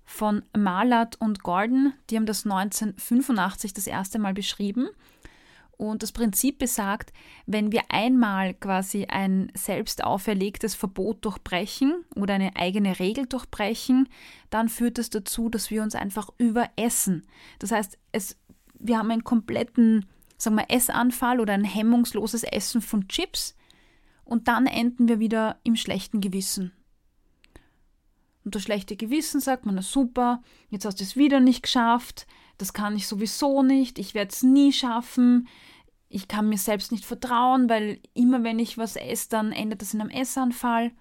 von 0.06 0.44
Malat 0.58 1.18
und 1.20 1.44
Gordon. 1.44 1.92
Die 2.10 2.16
haben 2.16 2.26
das 2.26 2.46
1985 2.46 3.74
das 3.74 3.88
erste 3.88 4.20
Mal 4.20 4.34
beschrieben. 4.34 4.88
Und 5.82 6.04
das 6.04 6.12
Prinzip 6.12 6.60
besagt, 6.60 7.12
wenn 7.48 7.72
wir 7.72 7.82
einmal 7.90 8.54
quasi 8.54 9.06
ein 9.06 9.52
selbst 9.56 10.04
auferlegtes 10.04 10.76
Verbot 10.76 11.26
durchbrechen 11.26 12.06
oder 12.16 12.36
eine 12.36 12.56
eigene 12.56 13.00
Regel 13.00 13.26
durchbrechen, 13.26 14.08
dann 14.52 14.70
führt 14.70 15.00
es 15.00 15.10
das 15.10 15.24
dazu, 15.24 15.50
dass 15.50 15.72
wir 15.72 15.82
uns 15.82 15.96
einfach 15.96 16.30
überessen. 16.38 17.26
Das 17.58 17.72
heißt, 17.72 17.98
es, 18.12 18.38
wir 18.78 19.00
haben 19.00 19.10
einen 19.10 19.24
kompletten, 19.24 20.06
sagen 20.38 20.58
wir, 20.58 20.70
Essanfall 20.70 21.40
oder 21.40 21.54
ein 21.54 21.64
hemmungsloses 21.64 22.44
Essen 22.44 22.82
von 22.82 23.08
Chips 23.08 23.56
und 24.24 24.48
dann 24.48 24.68
enden 24.68 25.08
wir 25.08 25.18
wieder 25.18 25.58
im 25.64 25.76
schlechten 25.76 26.22
Gewissen. 26.22 26.74
Und 28.44 28.56
das 28.56 28.64
schlechte 28.64 28.96
Gewissen 28.96 29.40
sagt 29.40 29.66
man, 29.66 29.76
na 29.76 29.82
super, 29.82 30.42
jetzt 30.70 30.86
hast 30.86 31.00
du 31.00 31.04
es 31.04 31.16
wieder 31.16 31.40
nicht 31.40 31.64
geschafft, 31.64 32.26
das 32.58 32.74
kann 32.74 32.96
ich 32.96 33.08
sowieso 33.08 33.64
nicht, 33.64 34.00
ich 34.00 34.14
werde 34.14 34.32
es 34.32 34.44
nie 34.44 34.72
schaffen, 34.72 35.48
ich 36.10 36.28
kann 36.28 36.50
mir 36.50 36.58
selbst 36.58 36.92
nicht 36.92 37.06
vertrauen, 37.06 37.70
weil 37.70 38.00
immer 38.14 38.44
wenn 38.44 38.60
ich 38.60 38.78
was 38.78 38.96
esse, 38.96 39.30
dann 39.30 39.52
endet 39.52 39.82
das 39.82 39.94
in 39.94 40.02
einem 40.02 40.10
Essanfall. 40.10 40.92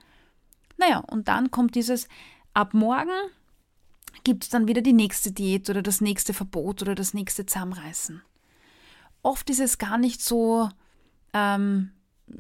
Naja, 0.76 0.98
und 0.98 1.28
dann 1.28 1.50
kommt 1.50 1.74
dieses, 1.74 2.08
ab 2.54 2.74
morgen 2.74 3.10
gibt 4.24 4.44
es 4.44 4.50
dann 4.50 4.68
wieder 4.68 4.82
die 4.82 4.92
nächste 4.92 5.32
Diät 5.32 5.68
oder 5.68 5.82
das 5.82 6.00
nächste 6.00 6.32
Verbot 6.32 6.82
oder 6.82 6.94
das 6.94 7.14
nächste 7.14 7.44
Zusammenreißen. 7.46 8.22
Oft 9.22 9.50
ist 9.50 9.60
es 9.60 9.78
gar 9.78 9.98
nicht 9.98 10.22
so 10.22 10.68
ähm, 11.32 11.90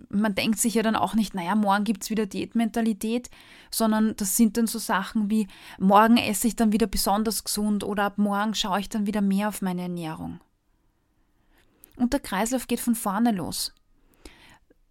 man 0.08 0.34
denkt 0.34 0.58
sich 0.58 0.74
ja 0.74 0.82
dann 0.82 0.96
auch 0.96 1.14
nicht, 1.14 1.34
naja, 1.34 1.54
morgen 1.54 1.84
gibt 1.84 2.02
es 2.02 2.10
wieder 2.10 2.26
Diätmentalität, 2.26 3.30
sondern 3.70 4.14
das 4.16 4.36
sind 4.36 4.56
dann 4.56 4.66
so 4.66 4.78
Sachen 4.78 5.30
wie, 5.30 5.48
morgen 5.78 6.16
esse 6.16 6.46
ich 6.46 6.56
dann 6.56 6.72
wieder 6.72 6.86
besonders 6.86 7.44
gesund 7.44 7.84
oder 7.84 8.04
ab 8.04 8.18
morgen 8.18 8.54
schaue 8.54 8.80
ich 8.80 8.88
dann 8.88 9.06
wieder 9.06 9.20
mehr 9.20 9.48
auf 9.48 9.62
meine 9.62 9.82
Ernährung. 9.82 10.40
Und 11.96 12.12
der 12.12 12.20
Kreislauf 12.20 12.66
geht 12.66 12.80
von 12.80 12.94
vorne 12.94 13.32
los. 13.32 13.74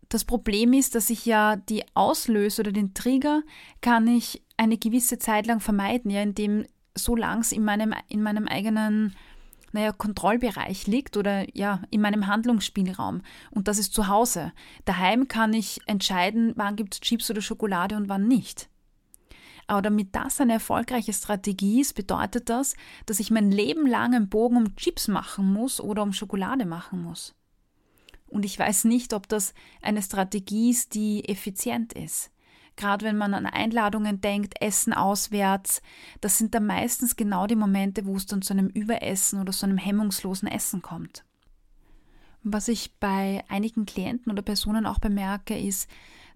Das 0.10 0.26
Problem 0.26 0.74
ist, 0.74 0.96
dass 0.96 1.10
ich 1.10 1.26
ja 1.26 1.56
die 1.56 1.84
Auslöser 1.94 2.62
oder 2.62 2.72
den 2.72 2.94
Trigger 2.94 3.44
kann 3.82 4.08
ich 4.08 4.44
eine 4.58 4.78
gewisse 4.78 5.20
Zeit 5.20 5.46
lang 5.48 5.60
vermeiden, 5.60 6.12
ja, 6.12 6.22
indem 6.22 6.66
so 6.96 7.16
lang 7.16 7.40
es 7.40 7.52
in 7.52 7.64
meinem, 7.64 7.94
in 8.08 8.22
meinem 8.22 8.48
eigenen 8.48 9.16
naja, 9.72 9.92
Kontrollbereich 9.92 10.88
liegt 10.88 11.18
oder 11.18 11.46
ja, 11.56 11.82
in 11.90 12.02
meinem 12.02 12.28
Handlungsspielraum. 12.28 13.22
Und 13.52 13.68
das 13.68 13.78
ist 13.78 13.94
zu 13.94 14.08
Hause. 14.08 14.52
Daheim 14.86 15.28
kann 15.28 15.54
ich 15.54 15.80
entscheiden, 15.86 16.54
wann 16.56 16.76
gibt 16.76 16.96
es 16.96 17.02
Chips 17.02 17.30
oder 17.30 17.42
Schokolade 17.42 17.96
und 17.96 18.10
wann 18.10 18.28
nicht. 18.28 18.70
Aber 19.68 19.82
damit 19.84 20.16
das 20.16 20.42
eine 20.42 20.54
erfolgreiche 20.54 21.14
Strategie 21.14 21.82
ist, 21.82 21.94
bedeutet 21.94 22.50
das, 22.50 22.76
dass 23.06 23.20
ich 23.20 23.30
mein 23.30 23.52
Leben 23.52 23.86
lang 23.86 24.16
einen 24.16 24.30
Bogen 24.30 24.58
um 24.58 24.76
Chips 24.76 25.08
machen 25.08 25.54
muss 25.54 25.80
oder 25.80 26.02
um 26.02 26.14
Schokolade 26.14 26.66
machen 26.66 27.04
muss. 27.04 27.36
Und 28.28 28.46
ich 28.46 28.58
weiß 28.58 28.86
nicht, 28.86 29.14
ob 29.14 29.28
das 29.28 29.54
eine 29.82 30.02
Strategie 30.02 30.72
ist, 30.72 30.96
die 30.96 31.28
effizient 31.28 31.94
ist 31.94 32.32
gerade 32.80 33.06
wenn 33.06 33.18
man 33.18 33.34
an 33.36 33.46
Einladungen 33.46 34.22
denkt, 34.22 34.60
Essen 34.62 34.94
auswärts, 34.94 35.82
das 36.22 36.38
sind 36.38 36.56
dann 36.56 36.66
meistens 36.66 37.16
genau 37.16 37.46
die 37.46 37.56
Momente, 37.56 38.06
wo 38.06 38.16
es 38.16 38.26
dann 38.26 38.42
zu 38.42 38.54
einem 38.54 38.70
Überessen 38.70 39.40
oder 39.40 39.52
zu 39.52 39.66
einem 39.66 39.78
hemmungslosen 39.78 40.48
Essen 40.48 40.82
kommt. 40.82 41.24
Was 42.42 42.70
ich 42.70 42.96
bei 43.00 43.44
einigen 43.50 43.86
Klienten 43.86 44.32
oder 44.32 44.42
Personen 44.42 44.86
auch 44.86 45.00
bemerke, 45.00 45.60
ist, 45.60 45.90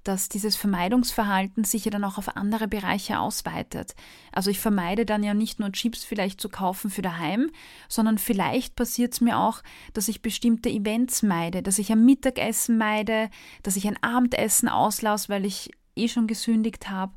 dass 0.03 0.27
dieses 0.27 0.57
Vermeidungsverhalten 0.57 1.63
sich 1.63 1.85
ja 1.85 1.91
dann 1.91 2.03
auch 2.03 2.17
auf 2.17 2.35
andere 2.35 2.67
Bereiche 2.67 3.19
ausweitet. 3.19 3.95
Also 4.33 4.51
ich 4.51 4.59
vermeide 4.59 5.05
dann 5.05 5.23
ja 5.23 5.33
nicht 5.33 5.59
nur 5.59 5.71
Chips 5.71 6.03
vielleicht 6.03 6.41
zu 6.41 6.49
kaufen 6.49 6.89
für 6.89 7.01
daheim, 7.01 7.51
sondern 7.87 8.17
vielleicht 8.17 8.75
passiert 8.75 9.13
es 9.13 9.21
mir 9.21 9.39
auch, 9.39 9.63
dass 9.93 10.09
ich 10.09 10.21
bestimmte 10.21 10.69
Events 10.69 11.23
meide, 11.23 11.63
dass 11.63 11.79
ich 11.79 11.89
ein 11.89 12.03
Mittagessen 12.03 12.77
meide, 12.77 13.29
dass 13.63 13.77
ich 13.77 13.87
ein 13.87 14.01
Abendessen 14.03 14.67
auslasse, 14.67 15.29
weil 15.29 15.45
ich 15.45 15.71
eh 15.95 16.07
schon 16.07 16.27
gesündigt 16.27 16.89
habe, 16.89 17.13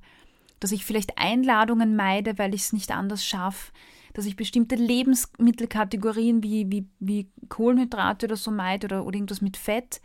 dass 0.60 0.72
ich 0.72 0.84
vielleicht 0.84 1.18
Einladungen 1.18 1.96
meide, 1.96 2.38
weil 2.38 2.54
ich 2.54 2.62
es 2.62 2.72
nicht 2.72 2.90
anders 2.90 3.24
schaffe, 3.24 3.72
dass 4.14 4.24
ich 4.26 4.36
bestimmte 4.36 4.76
Lebensmittelkategorien 4.76 6.42
wie, 6.42 6.70
wie, 6.70 6.88
wie 6.98 7.30
Kohlenhydrate 7.48 8.26
oder 8.26 8.36
so 8.36 8.50
meide 8.50 8.86
oder, 8.86 9.04
oder 9.04 9.16
irgendwas 9.16 9.42
mit 9.42 9.56
Fett. 9.56 10.00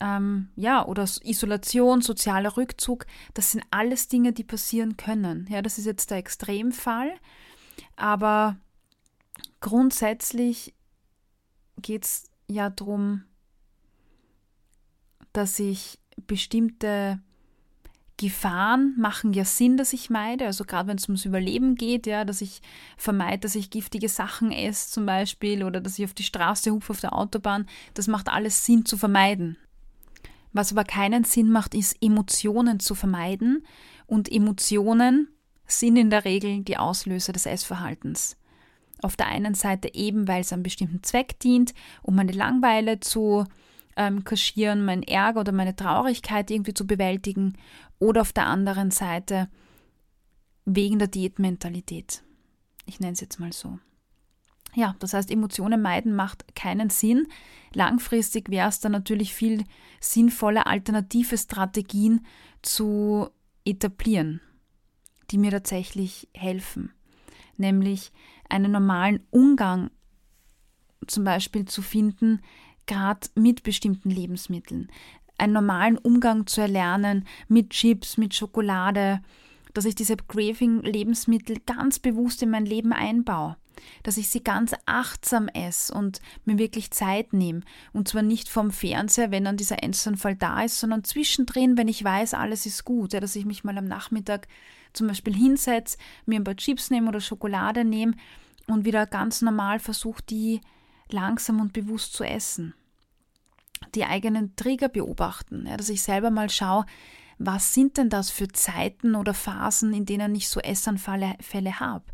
Ähm, 0.00 0.48
ja, 0.54 0.86
oder 0.86 1.08
Isolation, 1.22 2.00
sozialer 2.00 2.56
Rückzug, 2.56 3.06
das 3.32 3.52
sind 3.52 3.64
alles 3.70 4.08
Dinge, 4.08 4.32
die 4.32 4.44
passieren 4.44 4.96
können. 4.96 5.46
Ja, 5.50 5.62
das 5.62 5.78
ist 5.78 5.86
jetzt 5.86 6.10
der 6.10 6.18
Extremfall, 6.18 7.14
aber 7.96 8.56
grundsätzlich 9.60 10.74
geht 11.80 12.04
es 12.04 12.30
ja 12.48 12.70
darum, 12.70 13.24
dass 15.32 15.58
ich 15.58 15.98
bestimmte 16.26 17.20
Gefahren 18.16 18.94
machen 18.96 19.32
ja 19.32 19.44
Sinn, 19.44 19.76
dass 19.76 19.92
ich 19.92 20.08
meide. 20.08 20.46
Also 20.46 20.64
gerade 20.64 20.88
wenn 20.88 20.98
es 20.98 21.08
ums 21.08 21.24
Überleben 21.24 21.74
geht, 21.74 22.06
ja, 22.06 22.24
dass 22.24 22.40
ich 22.40 22.62
vermeide, 22.96 23.40
dass 23.40 23.56
ich 23.56 23.70
giftige 23.70 24.08
Sachen 24.08 24.52
esse 24.52 24.90
zum 24.90 25.04
Beispiel 25.04 25.64
oder 25.64 25.80
dass 25.80 25.98
ich 25.98 26.04
auf 26.04 26.14
die 26.14 26.22
Straße 26.22 26.70
hupfe 26.70 26.92
auf 26.92 27.00
der 27.00 27.12
Autobahn. 27.12 27.66
Das 27.94 28.06
macht 28.06 28.28
alles 28.28 28.64
Sinn 28.64 28.84
zu 28.84 28.96
vermeiden. 28.96 29.56
Was 30.52 30.70
aber 30.70 30.84
keinen 30.84 31.24
Sinn 31.24 31.50
macht, 31.50 31.74
ist 31.74 31.96
Emotionen 32.00 32.78
zu 32.78 32.94
vermeiden 32.94 33.66
Und 34.06 34.30
Emotionen 34.30 35.28
sind 35.66 35.96
in 35.96 36.10
der 36.10 36.24
Regel 36.24 36.62
die 36.62 36.76
Auslöser 36.76 37.32
des 37.32 37.46
Essverhaltens. 37.46 38.36
Auf 39.02 39.16
der 39.16 39.26
einen 39.26 39.54
Seite 39.54 39.92
eben, 39.92 40.28
weil 40.28 40.42
es 40.42 40.52
einem 40.52 40.62
bestimmten 40.62 41.02
Zweck 41.02 41.40
dient, 41.40 41.74
um 42.02 42.14
meine 42.14 42.32
Langweile 42.32 43.00
zu 43.00 43.44
ähm, 43.96 44.24
kaschieren, 44.24 44.84
meinen 44.84 45.02
Ärger 45.02 45.40
oder 45.40 45.52
meine 45.52 45.76
Traurigkeit 45.76 46.50
irgendwie 46.50 46.74
zu 46.74 46.86
bewältigen. 46.86 47.56
Oder 47.98 48.22
auf 48.22 48.32
der 48.32 48.46
anderen 48.46 48.90
Seite 48.90 49.48
wegen 50.64 50.98
der 50.98 51.08
Diätmentalität. 51.08 52.22
Ich 52.86 53.00
nenne 53.00 53.12
es 53.12 53.20
jetzt 53.20 53.40
mal 53.40 53.52
so. 53.52 53.78
Ja, 54.74 54.96
das 54.98 55.14
heißt, 55.14 55.30
Emotionen 55.30 55.80
meiden 55.80 56.16
macht 56.16 56.54
keinen 56.56 56.90
Sinn. 56.90 57.28
Langfristig 57.72 58.50
wäre 58.50 58.68
es 58.68 58.80
dann 58.80 58.92
natürlich 58.92 59.32
viel 59.32 59.64
sinnvoller, 60.00 60.66
alternative 60.66 61.38
Strategien 61.38 62.26
zu 62.62 63.28
etablieren, 63.64 64.40
die 65.30 65.38
mir 65.38 65.52
tatsächlich 65.52 66.28
helfen. 66.34 66.92
Nämlich 67.56 68.12
einen 68.48 68.72
normalen 68.72 69.20
Umgang 69.30 69.90
zum 71.06 71.24
Beispiel 71.24 71.66
zu 71.66 71.82
finden, 71.82 72.40
gerade 72.86 73.28
mit 73.34 73.62
bestimmten 73.62 74.10
Lebensmitteln. 74.10 74.90
Einen 75.38 75.52
normalen 75.52 75.98
Umgang 75.98 76.46
zu 76.46 76.60
erlernen 76.60 77.26
mit 77.48 77.70
Chips, 77.70 78.16
mit 78.16 78.34
Schokolade, 78.34 79.20
dass 79.72 79.84
ich 79.84 79.94
diese 79.94 80.16
Craving-Lebensmittel 80.16 81.58
ganz 81.66 81.98
bewusst 81.98 82.42
in 82.42 82.50
mein 82.50 82.66
Leben 82.66 82.92
einbaue 82.92 83.56
dass 84.02 84.16
ich 84.16 84.28
sie 84.28 84.42
ganz 84.42 84.74
achtsam 84.86 85.48
esse 85.48 85.92
und 85.92 86.20
mir 86.44 86.58
wirklich 86.58 86.90
Zeit 86.90 87.32
nehme. 87.32 87.62
Und 87.92 88.08
zwar 88.08 88.22
nicht 88.22 88.48
vom 88.48 88.70
Fernseher, 88.70 89.30
wenn 89.30 89.44
dann 89.44 89.56
dieser 89.56 89.82
Essanfall 89.82 90.36
da 90.36 90.62
ist, 90.62 90.78
sondern 90.78 91.04
zwischendrin, 91.04 91.76
wenn 91.76 91.88
ich 91.88 92.02
weiß, 92.02 92.34
alles 92.34 92.66
ist 92.66 92.84
gut. 92.84 93.12
Ja, 93.12 93.20
dass 93.20 93.36
ich 93.36 93.44
mich 93.44 93.64
mal 93.64 93.78
am 93.78 93.86
Nachmittag 93.86 94.48
zum 94.92 95.08
Beispiel 95.08 95.34
hinsetze, 95.34 95.98
mir 96.26 96.36
ein 96.36 96.44
paar 96.44 96.56
Chips 96.56 96.90
nehme 96.90 97.08
oder 97.08 97.20
Schokolade 97.20 97.84
nehme 97.84 98.14
und 98.68 98.84
wieder 98.84 99.06
ganz 99.06 99.42
normal 99.42 99.80
versuche, 99.80 100.22
die 100.28 100.60
langsam 101.08 101.60
und 101.60 101.72
bewusst 101.72 102.14
zu 102.14 102.24
essen. 102.24 102.74
Die 103.94 104.04
eigenen 104.04 104.56
Trigger 104.56 104.88
beobachten, 104.88 105.66
ja, 105.66 105.76
dass 105.76 105.88
ich 105.88 106.02
selber 106.02 106.30
mal 106.30 106.50
schaue, 106.50 106.86
was 107.38 107.74
sind 107.74 107.96
denn 107.96 108.08
das 108.08 108.30
für 108.30 108.48
Zeiten 108.48 109.14
oder 109.14 109.34
Phasen, 109.34 109.92
in 109.92 110.06
denen 110.06 110.34
ich 110.34 110.48
so 110.48 110.60
Essanfälle 110.60 111.80
habe? 111.80 112.04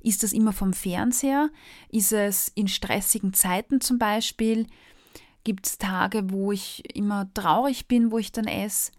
Ist 0.00 0.22
das 0.22 0.32
immer 0.32 0.52
vom 0.52 0.72
Fernseher? 0.72 1.50
Ist 1.88 2.12
es 2.12 2.48
in 2.48 2.68
stressigen 2.68 3.32
Zeiten 3.32 3.80
zum 3.80 3.98
Beispiel? 3.98 4.66
Gibt 5.44 5.66
es 5.66 5.78
Tage, 5.78 6.30
wo 6.30 6.52
ich 6.52 6.94
immer 6.94 7.32
traurig 7.34 7.88
bin, 7.88 8.10
wo 8.10 8.18
ich 8.18 8.30
dann 8.30 8.46
esse? 8.46 8.92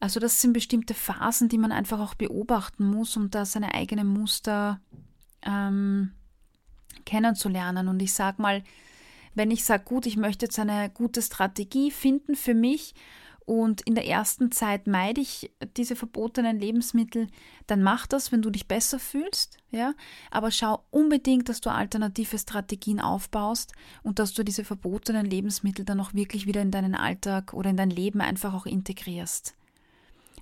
Also 0.00 0.20
das 0.20 0.40
sind 0.40 0.52
bestimmte 0.52 0.94
Phasen, 0.94 1.48
die 1.48 1.58
man 1.58 1.72
einfach 1.72 2.00
auch 2.00 2.14
beobachten 2.14 2.84
muss, 2.84 3.16
um 3.16 3.30
da 3.30 3.44
seine 3.44 3.74
eigenen 3.74 4.06
Muster 4.06 4.80
ähm, 5.42 6.12
kennenzulernen. 7.04 7.88
Und 7.88 8.00
ich 8.00 8.12
sage 8.12 8.40
mal, 8.42 8.62
wenn 9.34 9.50
ich 9.50 9.64
sage, 9.64 9.84
gut, 9.84 10.06
ich 10.06 10.16
möchte 10.16 10.46
jetzt 10.46 10.58
eine 10.58 10.90
gute 10.90 11.22
Strategie 11.22 11.90
finden 11.90 12.34
für 12.34 12.54
mich 12.54 12.94
und 13.48 13.80
in 13.80 13.94
der 13.94 14.06
ersten 14.06 14.52
Zeit 14.52 14.86
meide 14.86 15.22
ich 15.22 15.50
diese 15.74 15.96
verbotenen 15.96 16.60
Lebensmittel, 16.60 17.28
dann 17.66 17.82
mach 17.82 18.06
das, 18.06 18.30
wenn 18.30 18.42
du 18.42 18.50
dich 18.50 18.68
besser 18.68 18.98
fühlst, 18.98 19.56
ja. 19.70 19.94
Aber 20.30 20.50
schau 20.50 20.84
unbedingt, 20.90 21.48
dass 21.48 21.62
du 21.62 21.70
alternative 21.70 22.38
Strategien 22.38 23.00
aufbaust 23.00 23.72
und 24.02 24.18
dass 24.18 24.34
du 24.34 24.42
diese 24.42 24.64
verbotenen 24.64 25.24
Lebensmittel 25.24 25.86
dann 25.86 25.98
auch 25.98 26.12
wirklich 26.12 26.46
wieder 26.46 26.60
in 26.60 26.70
deinen 26.70 26.94
Alltag 26.94 27.54
oder 27.54 27.70
in 27.70 27.78
dein 27.78 27.88
Leben 27.88 28.20
einfach 28.20 28.52
auch 28.52 28.66
integrierst. 28.66 29.54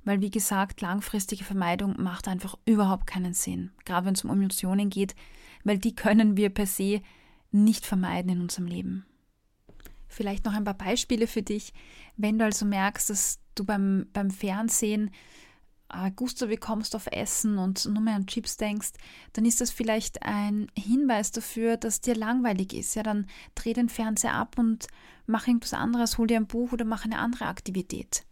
Weil, 0.05 0.21
wie 0.21 0.31
gesagt, 0.31 0.81
langfristige 0.81 1.45
Vermeidung 1.45 2.03
macht 2.03 2.27
einfach 2.27 2.57
überhaupt 2.65 3.07
keinen 3.07 3.35
Sinn. 3.35 3.71
Gerade 3.85 4.07
wenn 4.07 4.15
es 4.15 4.25
um 4.25 4.31
Emotionen 4.31 4.91
geht, 4.91 5.15
weil 5.67 5.79
die 5.79 5.97
können 5.97 6.37
wir 6.37 6.51
per 6.51 6.67
se 6.67 7.03
nicht 7.51 7.85
vermeiden 7.85 8.31
in 8.31 8.41
unserem 8.41 8.69
Leben. 8.69 9.05
Vielleicht 10.07 10.45
noch 10.45 10.55
ein 10.55 10.63
paar 10.63 10.79
Beispiele 10.79 11.27
für 11.27 11.43
dich. 11.43 11.75
Wenn 12.17 12.39
du 12.39 12.45
also 12.45 12.65
merkst, 12.65 13.11
dass 13.11 13.41
du 13.57 13.65
beim, 13.65 14.07
beim 14.13 14.31
Fernsehen 14.31 15.11
äh, 15.93 16.13
Gusto 16.15 16.47
bekommst 16.47 16.95
auf 16.95 17.09
Essen 17.09 17.59
und 17.59 17.85
nur 17.87 18.01
mehr 18.01 18.15
an 18.15 18.29
Chips 18.29 18.57
denkst, 18.57 18.93
dann 19.33 19.45
ist 19.45 19.61
das 19.61 19.73
vielleicht 19.73 20.23
ein 20.23 20.69
Hinweis 20.79 21.33
dafür, 21.33 21.77
dass 21.77 22.01
dir 22.01 22.15
langweilig 22.15 22.73
ist. 22.73 22.95
Ja, 22.95 23.03
dann 23.03 23.27
dreh 23.57 23.73
den 23.73 23.89
Fernseher 23.89 24.35
ab 24.35 24.61
und 24.61 24.87
mach 25.27 25.49
irgendwas 25.49 25.75
anderes, 25.75 26.17
hol 26.17 26.29
dir 26.29 26.37
ein 26.37 26.47
Buch 26.47 26.71
oder 26.71 26.85
mach 26.85 27.05
eine 27.05 27.19
andere 27.19 27.47
Aktivität. 27.47 28.25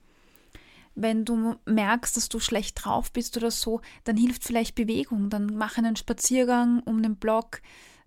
Wenn 0.94 1.24
du 1.24 1.56
merkst, 1.66 2.16
dass 2.16 2.28
du 2.28 2.38
schlecht 2.38 2.84
drauf 2.84 3.12
bist 3.12 3.36
oder 3.36 3.50
so, 3.50 3.80
dann 4.04 4.16
hilft 4.16 4.44
vielleicht 4.44 4.74
Bewegung. 4.74 5.28
Dann 5.28 5.54
mach 5.56 5.76
einen 5.76 5.96
Spaziergang 5.96 6.80
um 6.84 7.02
den 7.02 7.16
Block, 7.16 7.62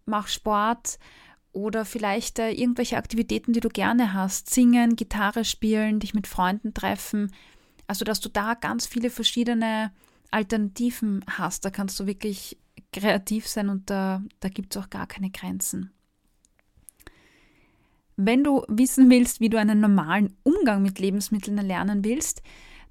mach 0.06 0.28
Sport 0.28 1.00
oder 1.52 1.86
vielleicht 1.86 2.40
äh, 2.40 2.52
irgendwelche 2.52 2.98
Aktivitäten, 2.98 3.52
die 3.52 3.60
du 3.60 3.70
gerne 3.70 4.14
hast. 4.14 4.54
Singen, 4.54 4.96
Gitarre 4.96 5.44
spielen, 5.44 6.00
dich 6.00 6.14
mit 6.14 6.28
Freunden 6.28 6.74
treffen. 6.74 7.32
Also, 7.88 8.06
dass 8.06 8.20
du 8.20 8.30
da 8.30 8.54
ganz 8.54 8.86
viele 8.86 9.10
verschiedene 9.10 9.92
Alternativen 10.32 11.26
hast. 11.28 11.66
Da 11.66 11.70
kannst 11.70 12.00
du 12.00 12.06
wirklich 12.06 12.58
kreativ 12.94 13.48
sein 13.48 13.70
und 13.70 13.90
da, 13.90 14.22
da 14.40 14.50
gibt 14.50 14.76
es 14.76 14.82
auch 14.82 14.90
gar 14.90 15.08
keine 15.08 15.30
Grenzen. 15.30 15.92
Wenn 18.16 18.44
du 18.44 18.64
wissen 18.68 19.10
willst, 19.10 19.40
wie 19.40 19.50
du 19.50 19.60
einen 19.60 19.80
normalen 19.80 20.36
Umgang 20.44 20.82
mit 20.82 21.00
Lebensmitteln 21.00 21.58
erlernen 21.58 22.04
willst, 22.04 22.42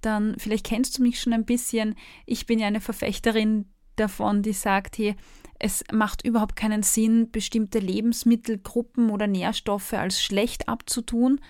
dann 0.06 0.36
vielleicht 0.38 0.64
kennst 0.64 0.98
du 0.98 1.02
mich 1.02 1.20
schon 1.20 1.32
ein 1.32 1.44
bisschen. 1.44 1.94
Ich 2.24 2.46
bin 2.46 2.58
ja 2.58 2.66
eine 2.66 2.80
Verfechterin 2.80 3.66
davon, 3.96 4.42
die 4.42 4.52
sagt, 4.52 4.98
hey, 4.98 5.16
es 5.58 5.84
macht 5.92 6.24
überhaupt 6.24 6.56
keinen 6.56 6.82
Sinn, 6.82 7.30
bestimmte 7.30 7.78
Lebensmittelgruppen 7.78 9.10
oder 9.10 9.26
Nährstoffe 9.26 9.94
als 9.94 10.22
schlecht 10.22 10.68
abzutun 10.68 11.40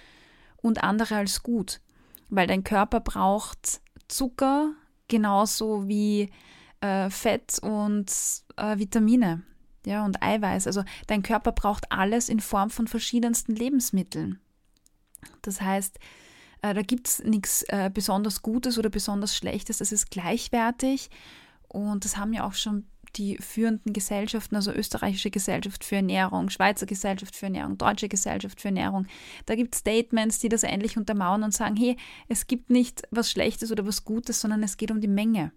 und 0.57 0.83
andere 0.83 1.17
als 1.17 1.43
gut, 1.43 1.81
weil 2.29 2.47
dein 2.47 2.65
Körper 2.65 3.01
braucht 3.01 3.81
Zucker 4.09 4.73
genauso 5.09 5.89
wie 5.89 6.31
äh, 6.81 7.11
Fett 7.11 7.59
und 7.63 8.13
äh, 8.57 8.79
Vitamine 8.79 9.43
ja, 9.85 10.05
und 10.05 10.23
Eiweiß. 10.23 10.67
Also 10.67 10.85
dein 11.07 11.23
Körper 11.23 11.53
braucht 11.53 11.91
alles 11.91 12.29
in 12.29 12.41
Form 12.41 12.71
von 12.71 12.87
verschiedensten 12.89 13.55
Lebensmitteln. 13.55 14.41
Das 15.43 15.61
heißt, 15.61 15.99
äh, 16.63 16.75
da 16.75 16.83
gibt 16.83 17.09
es 17.09 17.25
nichts 17.25 17.63
äh, 17.69 17.91
besonders 17.93 18.43
Gutes 18.43 18.79
oder 18.79 18.91
besonders 18.91 19.37
Schlechtes, 19.37 19.79
das 19.79 19.93
ist 19.93 20.11
gleichwertig 20.11 21.11
und 21.69 22.05
das 22.05 22.17
haben 22.17 22.33
ja 22.33 22.47
auch 22.47 22.55
schon 22.55 22.87
die 23.17 23.39
führenden 23.39 23.93
Gesellschaften, 23.93 24.57
also 24.57 24.73
österreichische 24.73 25.31
Gesellschaft 25.31 25.85
für 25.85 25.97
Ernährung, 25.97 26.51
Schweizer 26.51 26.87
Gesellschaft 26.87 27.35
für 27.35 27.47
Ernährung, 27.47 27.79
deutsche 27.79 28.09
Gesellschaft 28.09 28.61
für 28.61 28.69
Ernährung. 28.69 29.07
Da 29.47 29.55
gibt 29.55 29.75
es 29.75 29.81
Statements, 29.81 30.39
die 30.39 30.49
das 30.49 30.63
endlich 30.63 30.97
untermauern 30.97 31.43
und 31.43 31.55
sagen, 31.55 31.77
hey, 31.77 31.97
es 32.29 32.47
gibt 32.47 32.71
nicht 32.71 33.03
was 33.11 33.31
Schlechtes 33.31 33.73
oder 33.73 33.87
was 33.87 34.05
Gutes, 34.05 34.41
sondern 34.41 34.63
es 34.63 34.77
geht 34.77 34.91
um 34.91 35.01
die 35.01 35.09
Menge. 35.09 35.53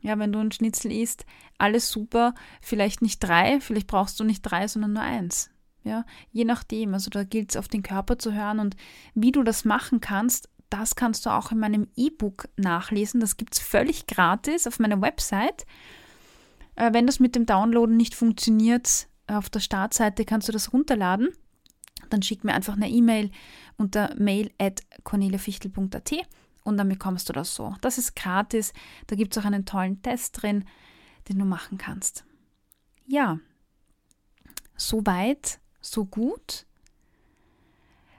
Ja, 0.00 0.18
wenn 0.18 0.32
du 0.32 0.38
ein 0.38 0.52
Schnitzel 0.52 0.92
isst, 0.92 1.24
alles 1.58 1.90
super, 1.90 2.34
vielleicht 2.60 3.00
nicht 3.00 3.20
drei, 3.20 3.60
vielleicht 3.60 3.86
brauchst 3.86 4.20
du 4.20 4.24
nicht 4.24 4.42
drei, 4.42 4.68
sondern 4.68 4.92
nur 4.92 5.02
eins. 5.02 5.50
Ja, 5.84 6.04
je 6.32 6.44
nachdem. 6.44 6.94
Also 6.94 7.10
da 7.10 7.24
gilt 7.24 7.50
es 7.50 7.56
auf 7.56 7.68
den 7.68 7.82
Körper 7.82 8.18
zu 8.18 8.32
hören 8.32 8.58
und 8.58 8.74
wie 9.14 9.32
du 9.32 9.42
das 9.42 9.64
machen 9.64 10.00
kannst, 10.00 10.48
das 10.70 10.96
kannst 10.96 11.26
du 11.26 11.30
auch 11.30 11.52
in 11.52 11.58
meinem 11.58 11.88
E-Book 11.94 12.48
nachlesen. 12.56 13.20
Das 13.20 13.36
gibt 13.36 13.54
es 13.54 13.60
völlig 13.60 14.06
gratis 14.06 14.66
auf 14.66 14.80
meiner 14.80 15.00
Website. 15.00 15.66
Äh, 16.74 16.92
wenn 16.92 17.06
das 17.06 17.20
mit 17.20 17.36
dem 17.36 17.46
Downloaden 17.46 17.96
nicht 17.96 18.14
funktioniert, 18.14 19.06
auf 19.26 19.50
der 19.50 19.60
Startseite 19.60 20.24
kannst 20.24 20.48
du 20.48 20.52
das 20.52 20.72
runterladen. 20.72 21.28
Dann 22.10 22.22
schick 22.22 22.44
mir 22.44 22.54
einfach 22.54 22.74
eine 22.74 22.88
E-Mail 22.88 23.30
unter 23.76 24.14
mail 24.18 24.50
at 24.58 24.80
corneliafichtel.at 25.04 26.12
und 26.64 26.76
dann 26.76 26.88
bekommst 26.88 27.28
du 27.28 27.32
das 27.32 27.54
so. 27.54 27.74
Das 27.80 27.98
ist 27.98 28.16
gratis. 28.16 28.72
Da 29.06 29.16
gibt 29.16 29.36
es 29.36 29.42
auch 29.42 29.46
einen 29.46 29.66
tollen 29.66 30.02
Test 30.02 30.42
drin, 30.42 30.64
den 31.28 31.38
du 31.38 31.44
machen 31.44 31.78
kannst. 31.78 32.24
Ja, 33.06 33.38
so 34.76 35.04
weit, 35.06 35.60
so 35.84 36.04
gut. 36.04 36.66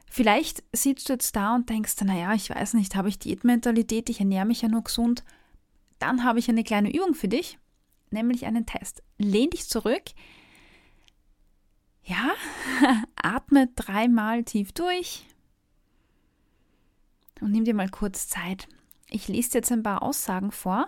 Vielleicht 0.10 0.64
sitzt 0.72 1.10
du 1.10 1.14
jetzt 1.14 1.36
da 1.36 1.56
und 1.56 1.70
denkst, 1.70 1.96
naja, 2.04 2.34
ich 2.34 2.50
weiß 2.50 2.76
nicht, 2.76 2.96
habe 2.96 3.10
ich 3.10 3.20
Diätmentalität, 3.20 4.10
ich 4.10 4.20
ernähre 4.20 4.46
mich 4.46 4.62
ja 4.62 4.70
nur 4.70 4.84
gesund. 4.84 5.24
Dann 6.00 6.24
habe 6.24 6.40
ich 6.40 6.48
eine 6.48 6.64
kleine 6.64 6.94
Übung 6.94 7.16
für 7.16 7.28
dich 7.28 7.58
nämlich 8.16 8.46
einen 8.46 8.66
Test. 8.66 9.04
Lehn 9.20 9.52
dich 9.52 9.70
zurück. 9.70 10.04
Ja, 12.04 12.34
atme 13.16 13.68
dreimal 13.76 14.44
tief 14.44 14.72
durch 14.72 15.26
und 17.42 17.52
nimm 17.52 17.66
dir 17.66 17.74
mal 17.74 17.90
kurz 17.90 18.28
Zeit. 18.28 18.68
Ich 19.10 19.28
lese 19.28 19.52
dir 19.52 19.58
jetzt 19.60 19.72
ein 19.72 19.84
paar 19.84 20.02
Aussagen 20.02 20.52
vor 20.52 20.88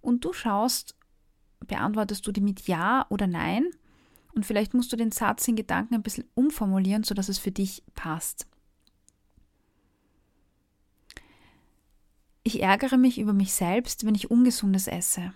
und 0.00 0.24
du 0.24 0.32
schaust, 0.32 0.96
beantwortest 1.60 2.26
du 2.26 2.32
die 2.32 2.40
mit 2.40 2.66
Ja 2.66 3.06
oder 3.10 3.26
Nein 3.26 3.70
und 4.34 4.44
vielleicht 4.44 4.74
musst 4.74 4.92
du 4.92 4.96
den 4.96 5.12
Satz 5.12 5.46
in 5.48 5.56
Gedanken 5.56 5.94
ein 5.94 6.02
bisschen 6.02 6.28
umformulieren, 6.34 7.04
sodass 7.04 7.28
es 7.28 7.38
für 7.38 7.52
dich 7.52 7.82
passt. 7.94 8.46
Ich 12.42 12.62
ärgere 12.62 12.98
mich 12.98 13.18
über 13.18 13.32
mich 13.32 13.52
selbst, 13.52 14.04
wenn 14.04 14.14
ich 14.14 14.30
ungesundes 14.30 14.86
esse. 14.86 15.32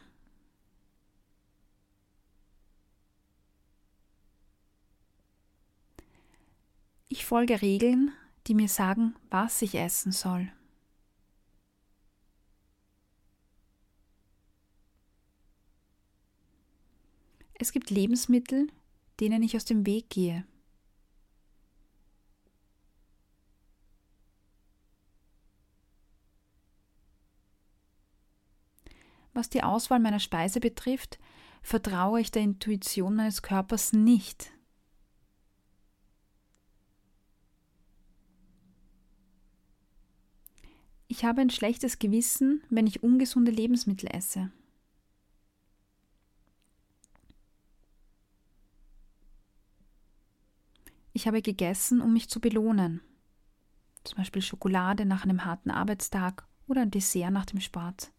Ich 7.08 7.24
folge 7.24 7.62
Regeln, 7.62 8.12
die 8.46 8.54
mir 8.54 8.68
sagen, 8.68 9.14
was 9.30 9.62
ich 9.62 9.74
essen 9.74 10.12
soll. 10.12 10.52
Es 17.54 17.72
gibt 17.72 17.90
Lebensmittel, 17.90 18.68
denen 19.20 19.42
ich 19.42 19.56
aus 19.56 19.64
dem 19.64 19.86
Weg 19.86 20.10
gehe. 20.10 20.44
Was 29.34 29.48
die 29.48 29.62
Auswahl 29.62 30.00
meiner 30.00 30.18
Speise 30.18 30.58
betrifft, 30.58 31.18
vertraue 31.62 32.20
ich 32.20 32.30
der 32.30 32.42
Intuition 32.42 33.14
meines 33.14 33.42
Körpers 33.42 33.92
nicht. 33.92 34.50
Ich 41.06 41.24
habe 41.24 41.40
ein 41.40 41.50
schlechtes 41.50 41.98
Gewissen, 41.98 42.62
wenn 42.68 42.86
ich 42.86 43.02
ungesunde 43.02 43.50
Lebensmittel 43.50 44.08
esse. 44.12 44.50
Ich 51.18 51.26
habe 51.26 51.42
gegessen, 51.42 52.00
um 52.00 52.12
mich 52.12 52.28
zu 52.28 52.38
belohnen. 52.38 53.00
Zum 54.04 54.18
Beispiel 54.18 54.40
Schokolade 54.40 55.04
nach 55.04 55.24
einem 55.24 55.44
harten 55.44 55.72
Arbeitstag 55.72 56.46
oder 56.68 56.82
ein 56.82 56.92
Dessert 56.92 57.32
nach 57.32 57.44
dem 57.44 57.58
Sport. 57.58 58.12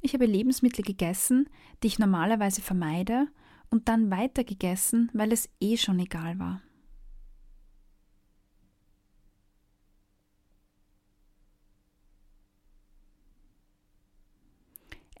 Ich 0.00 0.14
habe 0.14 0.24
Lebensmittel 0.24 0.82
gegessen, 0.82 1.50
die 1.82 1.88
ich 1.88 1.98
normalerweise 1.98 2.62
vermeide, 2.62 3.28
und 3.68 3.86
dann 3.86 4.10
weiter 4.10 4.44
gegessen, 4.44 5.10
weil 5.12 5.30
es 5.30 5.50
eh 5.60 5.76
schon 5.76 5.98
egal 5.98 6.38
war. 6.38 6.62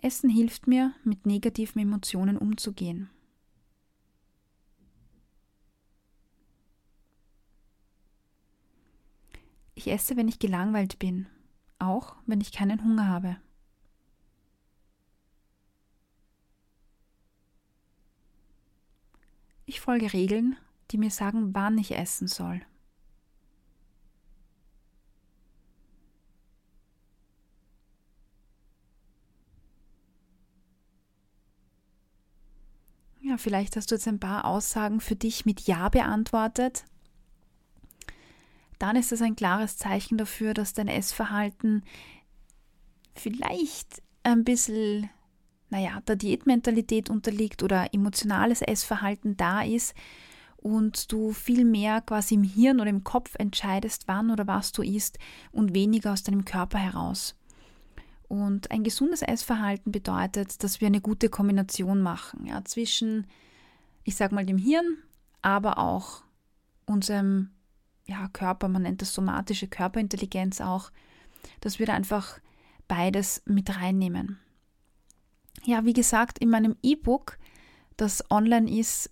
Essen 0.06 0.30
hilft 0.30 0.68
mir, 0.68 0.94
mit 1.02 1.26
negativen 1.26 1.82
Emotionen 1.82 2.38
umzugehen. 2.38 3.10
Ich 9.74 9.88
esse, 9.88 10.16
wenn 10.16 10.28
ich 10.28 10.38
gelangweilt 10.38 11.00
bin, 11.00 11.26
auch 11.80 12.14
wenn 12.24 12.40
ich 12.40 12.52
keinen 12.52 12.84
Hunger 12.84 13.08
habe. 13.08 13.36
Ich 19.64 19.80
folge 19.80 20.12
Regeln, 20.12 20.56
die 20.92 20.98
mir 20.98 21.10
sagen, 21.10 21.52
wann 21.52 21.78
ich 21.78 21.96
essen 21.96 22.28
soll. 22.28 22.60
Vielleicht 33.38 33.76
hast 33.76 33.90
du 33.90 33.94
jetzt 33.94 34.08
ein 34.08 34.20
paar 34.20 34.44
Aussagen 34.44 35.00
für 35.00 35.16
dich 35.16 35.46
mit 35.46 35.62
Ja 35.62 35.88
beantwortet. 35.88 36.84
Dann 38.78 38.96
ist 38.96 39.12
das 39.12 39.22
ein 39.22 39.36
klares 39.36 39.76
Zeichen 39.76 40.18
dafür, 40.18 40.54
dass 40.54 40.74
dein 40.74 40.88
Essverhalten 40.88 41.82
vielleicht 43.14 44.02
ein 44.22 44.44
bisschen, 44.44 45.08
naja, 45.70 46.00
der 46.06 46.16
Diätmentalität 46.16 47.08
unterliegt 47.08 47.62
oder 47.62 47.94
emotionales 47.94 48.60
Essverhalten 48.60 49.36
da 49.36 49.62
ist 49.62 49.94
und 50.56 51.12
du 51.12 51.32
viel 51.32 51.64
mehr 51.64 52.00
quasi 52.00 52.34
im 52.34 52.42
Hirn 52.42 52.80
oder 52.80 52.90
im 52.90 53.04
Kopf 53.04 53.34
entscheidest, 53.38 54.08
wann 54.08 54.32
oder 54.32 54.48
was 54.48 54.72
du 54.72 54.82
isst 54.82 55.18
und 55.52 55.74
weniger 55.74 56.12
aus 56.12 56.24
deinem 56.24 56.44
Körper 56.44 56.78
heraus. 56.78 57.35
Und 58.28 58.70
ein 58.70 58.82
gesundes 58.82 59.22
Essverhalten 59.22 59.92
bedeutet, 59.92 60.62
dass 60.64 60.80
wir 60.80 60.88
eine 60.88 61.00
gute 61.00 61.28
Kombination 61.28 62.02
machen 62.02 62.46
ja, 62.46 62.64
zwischen, 62.64 63.26
ich 64.04 64.16
sag 64.16 64.32
mal, 64.32 64.44
dem 64.44 64.58
Hirn, 64.58 64.98
aber 65.42 65.78
auch 65.78 66.22
unserem 66.86 67.50
ja, 68.06 68.28
Körper, 68.28 68.68
man 68.68 68.82
nennt 68.82 69.02
das 69.02 69.14
somatische 69.14 69.68
Körperintelligenz 69.68 70.60
auch, 70.60 70.90
dass 71.60 71.78
wir 71.78 71.86
da 71.86 71.94
einfach 71.94 72.40
beides 72.88 73.42
mit 73.44 73.76
reinnehmen. 73.76 74.38
Ja, 75.64 75.84
wie 75.84 75.92
gesagt, 75.92 76.38
in 76.38 76.50
meinem 76.50 76.76
E-Book, 76.82 77.38
das 77.96 78.28
online 78.30 78.70
ist, 78.70 79.10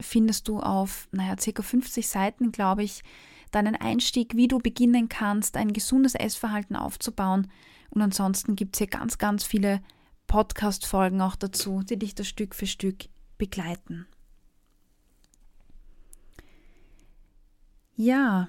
findest 0.00 0.48
du 0.48 0.60
auf, 0.60 1.08
naja, 1.12 1.36
ca. 1.36 1.62
50 1.62 2.08
Seiten, 2.08 2.52
glaube 2.52 2.82
ich, 2.82 3.02
deinen 3.50 3.76
Einstieg, 3.76 4.36
wie 4.36 4.48
du 4.48 4.58
beginnen 4.58 5.08
kannst, 5.08 5.56
ein 5.56 5.72
gesundes 5.72 6.14
Essverhalten 6.14 6.76
aufzubauen, 6.76 7.48
und 7.90 8.02
ansonsten 8.02 8.56
gibt 8.56 8.76
es 8.76 8.78
hier 8.78 8.86
ganz, 8.86 9.18
ganz 9.18 9.44
viele 9.44 9.80
Podcast-Folgen 10.26 11.20
auch 11.20 11.36
dazu, 11.36 11.82
die 11.82 11.98
dich 11.98 12.14
da 12.14 12.24
Stück 12.24 12.54
für 12.54 12.66
Stück 12.66 13.08
begleiten. 13.38 14.06
Ja, 17.96 18.48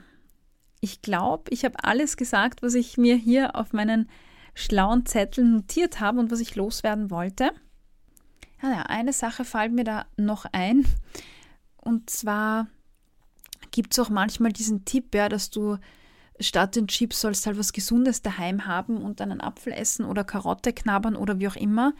ich 0.81 1.01
glaube, 1.01 1.51
ich 1.51 1.65
habe 1.65 1.83
alles 1.83 2.17
gesagt, 2.17 2.61
was 2.61 2.73
ich 2.73 2.97
mir 2.97 3.15
hier 3.15 3.55
auf 3.55 3.73
meinen 3.73 4.09
schlauen 4.53 5.05
Zettel 5.05 5.45
notiert 5.45 5.99
habe 5.99 6.19
und 6.19 6.31
was 6.31 6.39
ich 6.39 6.55
loswerden 6.55 7.09
wollte. 7.09 7.51
Ja, 8.61 8.83
eine 8.83 9.13
Sache 9.13 9.45
fällt 9.45 9.71
mir 9.71 9.85
da 9.85 10.05
noch 10.17 10.45
ein. 10.51 10.85
Und 11.77 12.09
zwar 12.09 12.67
gibt 13.71 13.93
es 13.93 13.99
auch 13.99 14.09
manchmal 14.09 14.51
diesen 14.51 14.85
Tipp, 14.85 15.15
ja, 15.15 15.29
dass 15.29 15.49
du 15.49 15.77
statt 16.39 16.75
den 16.75 16.87
Chips 16.87 17.21
sollst 17.21 17.45
du 17.45 17.47
halt 17.47 17.59
was 17.59 17.73
Gesundes 17.73 18.21
daheim 18.21 18.65
haben 18.65 18.97
und 18.97 19.19
dann 19.19 19.31
einen 19.31 19.41
Apfel 19.41 19.73
essen 19.73 20.05
oder 20.05 20.23
Karotte 20.23 20.73
knabbern 20.73 21.15
oder 21.15 21.39
wie 21.39 21.47
auch 21.47 21.55
immer. 21.55 21.93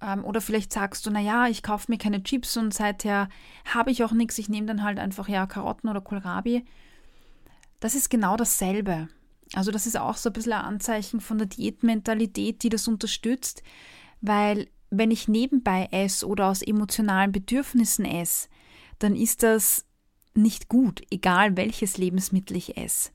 Ähm, 0.00 0.24
oder 0.24 0.40
vielleicht 0.40 0.72
sagst 0.72 1.06
du, 1.06 1.10
naja, 1.10 1.48
ich 1.48 1.62
kaufe 1.62 1.90
mir 1.90 1.98
keine 1.98 2.22
Chips 2.22 2.56
und 2.56 2.74
seither 2.74 3.28
habe 3.64 3.90
ich 3.90 4.04
auch 4.04 4.12
nichts, 4.12 4.38
ich 4.38 4.48
nehme 4.48 4.66
dann 4.66 4.82
halt 4.82 4.98
einfach 4.98 5.28
ja 5.28 5.46
Karotten 5.46 5.88
oder 5.88 6.00
Kohlrabi. 6.00 6.64
Das 7.80 7.94
ist 7.94 8.10
genau 8.10 8.36
dasselbe. 8.36 9.08
Also 9.54 9.70
das 9.70 9.86
ist 9.86 9.96
auch 9.96 10.16
so 10.16 10.30
ein 10.30 10.32
bisschen 10.32 10.52
ein 10.52 10.64
Anzeichen 10.64 11.20
von 11.20 11.38
der 11.38 11.46
Diätmentalität, 11.46 12.62
die 12.62 12.68
das 12.68 12.88
unterstützt, 12.88 13.62
weil 14.20 14.68
wenn 14.90 15.10
ich 15.10 15.28
nebenbei 15.28 15.88
esse 15.90 16.26
oder 16.26 16.48
aus 16.48 16.62
emotionalen 16.62 17.32
Bedürfnissen 17.32 18.04
esse, 18.04 18.48
dann 18.98 19.16
ist 19.16 19.42
das 19.42 19.84
nicht 20.34 20.68
gut, 20.68 21.02
egal 21.10 21.56
welches 21.56 21.96
Lebensmittel 21.96 22.56
ich 22.56 22.76
esse. 22.76 23.10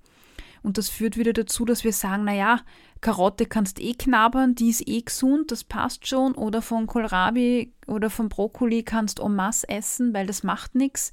Und 0.62 0.78
das 0.78 0.90
führt 0.90 1.18
wieder 1.18 1.34
dazu, 1.34 1.66
dass 1.66 1.84
wir 1.84 1.94
sagen, 1.94 2.26
naja, 2.26 2.62
Karotte 3.02 3.46
kannst 3.46 3.80
eh 3.80 3.94
knabbern, 3.94 4.56
die 4.56 4.70
ist 4.70 4.88
eh 4.88 5.02
gesund, 5.02 5.52
das 5.52 5.64
passt 5.64 6.08
schon. 6.08 6.34
Oder 6.34 6.62
von 6.62 6.88
Kohlrabi 6.88 7.74
oder 7.88 8.10
von 8.10 8.30
Brokkoli 8.30 8.84
kannst 8.84 9.20
en 9.20 9.36
masse 9.36 9.68
essen, 9.70 10.14
weil 10.14 10.28
das 10.28 10.44
macht 10.44 10.76
nichts. 10.76 11.12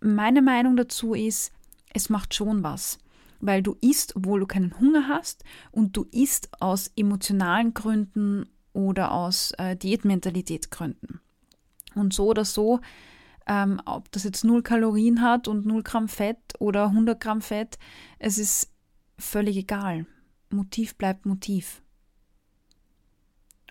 Meine 0.00 0.42
Meinung 0.42 0.76
dazu 0.76 1.14
ist, 1.14 1.52
es 1.92 2.08
macht 2.08 2.34
schon 2.34 2.62
was. 2.62 2.98
Weil 3.40 3.62
du 3.62 3.76
isst, 3.80 4.16
obwohl 4.16 4.40
du 4.40 4.46
keinen 4.46 4.78
Hunger 4.78 5.08
hast 5.08 5.44
und 5.70 5.96
du 5.96 6.06
isst 6.12 6.50
aus 6.60 6.90
emotionalen 6.96 7.74
Gründen 7.74 8.46
oder 8.72 9.12
aus 9.12 9.52
äh, 9.58 9.76
Diätmentalitätsgründen. 9.76 11.20
Und 11.94 12.12
so 12.12 12.26
oder 12.26 12.44
so 12.44 12.80
ähm, 13.46 13.80
ob 13.84 14.10
das 14.12 14.24
jetzt 14.24 14.44
0 14.44 14.62
Kalorien 14.62 15.20
hat 15.20 15.48
und 15.48 15.66
0 15.66 15.82
Gramm 15.82 16.08
Fett 16.08 16.38
oder 16.58 16.86
100 16.86 17.20
Gramm 17.20 17.40
Fett, 17.40 17.78
es 18.18 18.38
ist 18.38 18.72
völlig 19.18 19.56
egal. 19.56 20.06
Motiv 20.50 20.96
bleibt 20.96 21.26
Motiv. 21.26 21.82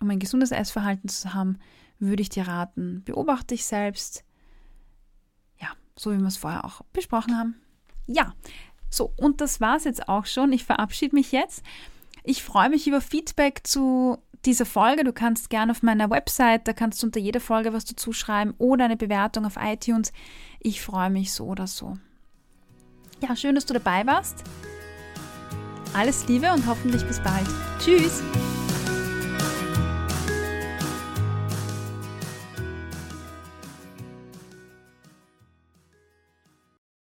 Um 0.02 0.10
ein 0.10 0.20
gesundes 0.20 0.52
Essverhalten 0.52 1.10
zu 1.10 1.34
haben, 1.34 1.58
würde 2.00 2.22
ich 2.22 2.30
dir 2.30 2.48
raten, 2.48 3.04
beobachte 3.04 3.56
dich 3.56 3.66
selbst. 3.66 4.24
Ja, 5.60 5.70
so 5.96 6.12
wie 6.12 6.18
wir 6.18 6.28
es 6.28 6.38
vorher 6.38 6.66
auch 6.66 6.82
besprochen 6.92 7.38
haben. 7.38 7.56
Ja, 8.08 8.34
so, 8.90 9.14
und 9.18 9.42
das 9.42 9.62
war 9.62 9.78
es 9.78 9.86
jetzt 9.86 10.08
auch 10.08 10.26
schon. 10.26 10.52
Ich 10.52 10.66
verabschiede 10.66 11.16
mich 11.16 11.32
jetzt. 11.32 11.64
Ich 12.24 12.44
freue 12.44 12.70
mich 12.70 12.88
über 12.88 13.02
Feedback 13.02 13.62
zu 13.66 14.20
dieser 14.46 14.66
Folge. 14.66 15.04
Du 15.04 15.14
kannst 15.14 15.50
gerne 15.50 15.72
auf 15.72 15.84
meiner 15.84 16.10
Website, 16.10 16.68
da 16.68 16.74
kannst 16.74 17.02
du 17.02 17.08
unter 17.08 17.20
jeder 17.20 17.40
Folge 17.40 17.74
was 17.74 17.86
dazu 17.86 18.14
schreiben 18.14 18.54
oder 18.58 18.86
eine 18.86 18.98
Bewertung 18.98 19.46
auf 19.46 19.58
iTunes. 19.60 20.12
Ich 20.60 20.82
freue 20.82 21.10
mich 21.10 21.34
so 21.34 21.46
oder 21.46 21.68
so. 21.68 21.98
Ja, 23.22 23.36
schön, 23.36 23.56
dass 23.56 23.66
du 23.66 23.74
dabei 23.74 24.06
warst. 24.06 24.44
Alles 25.94 26.28
Liebe 26.28 26.52
und 26.52 26.66
hoffentlich 26.68 27.06
bis 27.06 27.20
bald. 27.22 27.48
Tschüss! 27.80 28.24